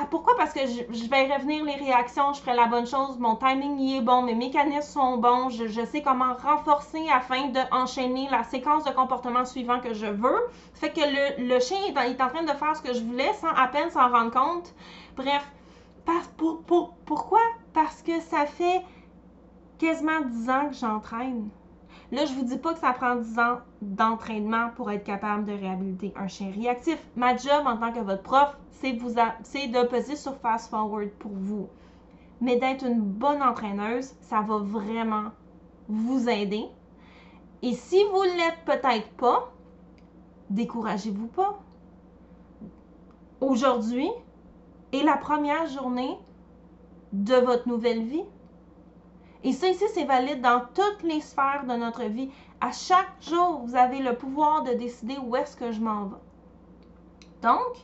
pourquoi? 0.10 0.36
Parce 0.36 0.54
que 0.54 0.62
je, 0.62 1.10
vais 1.10 1.34
revenir 1.34 1.64
les 1.64 1.76
réactions, 1.76 2.34
je 2.34 2.42
ferai 2.42 2.56
la 2.56 2.68
bonne 2.68 2.86
chose, 2.86 3.18
mon 3.18 3.36
timing 3.36 3.80
y 3.80 3.98
est 3.98 4.02
bon, 4.02 4.24
mes 4.24 4.36
mécanismes 4.36 4.82
sont 4.82 5.18
bons, 5.18 5.50
je, 5.50 5.86
sais 5.86 6.02
comment 6.02 6.34
renforcer 6.36 7.08
afin 7.10 7.48
d'enchaîner 7.48 8.28
la 8.30 8.44
séquence 8.44 8.84
de 8.84 8.92
comportement 8.92 9.46
suivant 9.46 9.80
que 9.80 9.94
je 9.94 10.08
veux. 10.08 10.40
Ça 10.74 10.88
fait 10.88 10.94
que 10.94 11.42
le, 11.42 11.60
chien 11.60 11.78
est 11.88 12.22
en, 12.22 12.28
train 12.28 12.44
de 12.44 12.52
faire 12.52 12.76
ce 12.76 12.82
que 12.82 12.94
je 12.94 13.04
voulais 13.04 13.34
sans 13.34 13.50
à 13.50 13.68
peine 13.68 13.90
s'en 13.90 14.10
rendre 14.10 14.32
compte. 14.32 14.74
Bref, 15.16 15.50
pourquoi? 17.06 17.42
Parce 17.74 18.02
que 18.02 18.20
ça 18.20 18.46
fait 18.46 18.82
quasiment 19.78 20.22
10 20.22 20.50
ans 20.50 20.68
que 20.70 20.76
j'entraîne. 20.76 21.50
Là, 22.12 22.26
je 22.26 22.34
vous 22.34 22.44
dis 22.44 22.58
pas 22.58 22.74
que 22.74 22.80
ça 22.80 22.92
prend 22.92 23.16
10 23.16 23.38
ans 23.38 23.60
d'entraînement 23.82 24.72
pour 24.76 24.90
être 24.90 25.04
capable 25.04 25.46
de 25.46 25.52
réhabiliter 25.52 26.12
un 26.16 26.28
chien 26.28 26.52
réactif. 26.52 26.98
Ma 27.16 27.36
job 27.38 27.66
en 27.66 27.78
tant 27.78 27.92
que 27.94 28.00
votre 28.00 28.24
prof, 28.24 28.58
c'est 28.72 28.94
de 28.94 29.88
peser 29.88 30.16
sur 30.16 30.36
fast 30.38 30.72
forward 30.72 31.10
pour 31.20 31.32
vous. 31.34 31.70
Mais 32.42 32.56
d'être 32.56 32.86
une 32.86 33.02
bonne 33.02 33.44
entraîneuse, 33.44 34.14
ça 34.22 34.42
va 34.42 34.58
vraiment 34.58 35.26
vous 35.88 36.30
aider. 36.30 36.66
Et 37.62 37.74
si 37.74 38.02
vous 38.06 38.24
ne 38.24 38.38
l'êtes 38.38 38.66
peut-être 38.66 39.10
pas, 39.18 39.52
découragez-vous 40.50 41.28
pas. 41.28 41.60
Aujourd'hui 43.42 44.10
est 44.94 45.04
la 45.04 45.18
première 45.18 45.68
journée 45.68 46.18
de 47.14 47.36
votre 47.36 47.68
nouvelle 47.68 48.04
vie. 48.04 48.24
Et 49.44 49.54
ça 49.54 49.70
ici, 49.70 49.86
c'est 49.94 50.06
valide 50.06 50.42
dans 50.42 50.62
toutes 50.74 51.04
les 51.04 51.22
sphères 51.22 51.66
de 51.66 51.74
notre 51.74 52.04
vie. 52.04 52.30
À 52.60 52.72
chaque 52.72 53.22
jour, 53.22 53.62
vous 53.66 53.76
avez 53.76 54.00
le 54.00 54.16
pouvoir 54.16 54.64
de 54.64 54.74
décider 54.74 55.18
où 55.18 55.36
est-ce 55.36 55.56
que 55.56 55.72
je 55.72 55.80
m'en 55.80 56.06
vais. 56.06 56.18
Donc, 57.42 57.76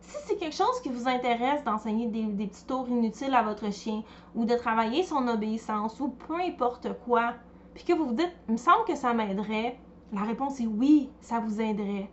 si 0.00 0.16
c'est 0.26 0.36
quelque 0.36 0.56
chose 0.56 0.80
qui 0.82 0.88
vous 0.88 1.08
intéresse 1.08 1.62
d'enseigner 1.64 2.08
des, 2.08 2.46
petits 2.46 2.66
tours 2.66 2.88
inutiles 2.88 3.34
à 3.34 3.42
votre 3.42 3.72
chien 3.72 4.02
ou 4.34 4.44
de 4.44 4.54
travailler 4.54 5.04
son 5.04 5.28
obéissance 5.28 6.00
ou 6.00 6.08
peu 6.08 6.40
importe 6.40 6.88
quoi, 7.04 7.34
puis 7.74 7.84
que 7.84 7.92
vous 7.92 8.06
vous 8.06 8.14
dites, 8.14 8.34
il 8.48 8.52
me 8.52 8.58
semble 8.58 8.84
que 8.86 8.96
ça 8.96 9.14
m'aiderait, 9.14 9.78
la 10.12 10.22
réponse 10.22 10.60
est 10.60 10.66
oui, 10.66 11.10
ça 11.20 11.38
vous 11.38 11.60
aiderait. 11.60 12.10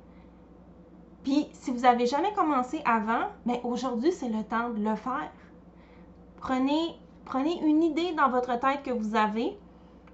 Puis, 1.23 1.49
si 1.53 1.71
vous 1.71 1.81
n'avez 1.81 2.05
jamais 2.05 2.33
commencé 2.33 2.81
avant, 2.85 3.27
mais 3.45 3.61
aujourd'hui, 3.63 4.11
c'est 4.11 4.29
le 4.29 4.43
temps 4.43 4.69
de 4.69 4.83
le 4.83 4.95
faire. 4.95 5.31
Prenez, 6.37 6.95
prenez 7.25 7.59
une 7.61 7.83
idée 7.83 8.13
dans 8.13 8.29
votre 8.29 8.59
tête 8.59 8.83
que 8.83 8.91
vous 8.91 9.15
avez. 9.15 9.57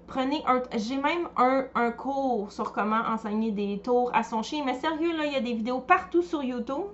Prenez 0.06 0.42
un. 0.46 0.62
J'ai 0.76 0.96
même 0.96 1.28
un, 1.36 1.66
un, 1.74 1.90
cours 1.90 2.50
sur 2.50 2.72
comment 2.72 3.00
enseigner 3.08 3.50
des 3.50 3.80
tours 3.80 4.10
à 4.14 4.22
son 4.22 4.42
chien. 4.42 4.64
Mais 4.64 4.74
sérieux, 4.74 5.16
là, 5.16 5.26
il 5.26 5.32
y 5.32 5.36
a 5.36 5.40
des 5.40 5.52
vidéos 5.52 5.80
partout 5.80 6.22
sur 6.22 6.42
YouTube. 6.42 6.86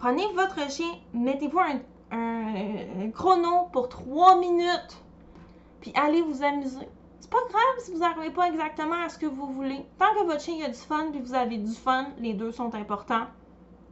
Prenez 0.00 0.26
votre 0.32 0.70
chien, 0.70 0.90
mettez-vous 1.12 1.58
un, 2.10 3.10
chrono 3.10 3.68
pour 3.70 3.90
trois 3.90 4.38
minutes, 4.38 5.04
puis 5.82 5.92
allez 5.94 6.22
vous 6.22 6.42
amuser. 6.42 6.88
C'est 7.18 7.30
pas 7.30 7.42
grave 7.50 7.84
si 7.84 7.92
vous 7.92 7.98
n'arrivez 7.98 8.30
pas 8.30 8.48
exactement 8.48 8.96
à 9.04 9.10
ce 9.10 9.18
que 9.18 9.26
vous 9.26 9.52
voulez. 9.52 9.84
Tant 9.98 10.06
que 10.14 10.24
votre 10.24 10.40
chien 10.40 10.64
a 10.64 10.70
du 10.70 10.78
fun, 10.78 11.08
puis 11.10 11.20
vous 11.20 11.34
avez 11.34 11.58
du 11.58 11.72
fun, 11.72 12.06
les 12.18 12.32
deux 12.32 12.50
sont 12.50 12.74
importants, 12.74 13.26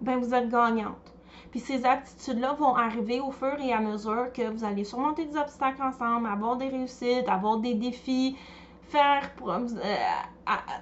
ben 0.00 0.18
vous 0.18 0.32
êtes 0.32 0.48
gagnante. 0.48 1.12
Puis 1.50 1.60
ces 1.60 1.84
aptitudes-là 1.84 2.54
vont 2.54 2.74
arriver 2.74 3.20
au 3.20 3.30
fur 3.30 3.58
et 3.60 3.72
à 3.72 3.80
mesure 3.80 4.32
que 4.32 4.48
vous 4.48 4.64
allez 4.64 4.84
surmonter 4.84 5.26
des 5.26 5.36
obstacles 5.36 5.82
ensemble, 5.82 6.28
avoir 6.28 6.56
des 6.56 6.68
réussites, 6.68 7.28
avoir 7.28 7.58
des 7.58 7.74
défis, 7.74 8.36
faire 8.88 9.30
euh, 9.46 9.96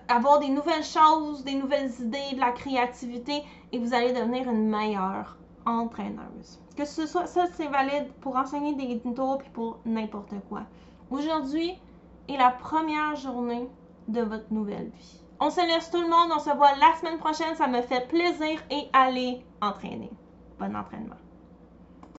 avoir 0.09 0.38
des 0.38 0.48
nouvelles 0.48 0.85
choses, 0.85 1.44
des 1.44 1.54
nouvelles 1.54 1.90
idées, 2.00 2.35
de 2.35 2.40
la 2.40 2.52
créativité 2.52 3.42
et 3.72 3.78
vous 3.78 3.94
allez 3.94 4.12
devenir 4.12 4.48
une 4.48 4.68
meilleure 4.68 5.37
entraîneuse. 5.66 6.61
Que 6.76 6.85
ce 6.85 7.06
soit 7.06 7.26
ça, 7.26 7.46
c'est 7.54 7.66
valide 7.66 8.12
pour 8.20 8.37
enseigner 8.37 8.74
des 8.74 9.00
tours 9.14 9.38
puis 9.38 9.50
pour 9.50 9.78
n'importe 9.85 10.35
quoi. 10.48 10.62
Aujourd'hui 11.11 11.72
est 12.28 12.37
la 12.37 12.50
première 12.50 13.16
journée 13.16 13.68
de 14.09 14.20
votre 14.20 14.52
nouvelle 14.52 14.90
vie. 14.96 15.20
On 15.40 15.50
se 15.50 15.61
laisse 15.61 15.90
tout 15.90 16.00
le 16.00 16.09
monde, 16.09 16.30
on 16.35 16.38
se 16.38 16.50
voit 16.56 16.72
la 16.76 16.94
semaine 16.98 17.18
prochaine, 17.18 17.54
ça 17.56 17.66
me 17.66 17.82
fait 17.82 18.09
plaisir 18.09 18.62
et 18.70 18.88
allez 18.92 19.44
entraîner. 19.61 20.11
Bon 20.59 20.75
entraînement. 20.77 21.25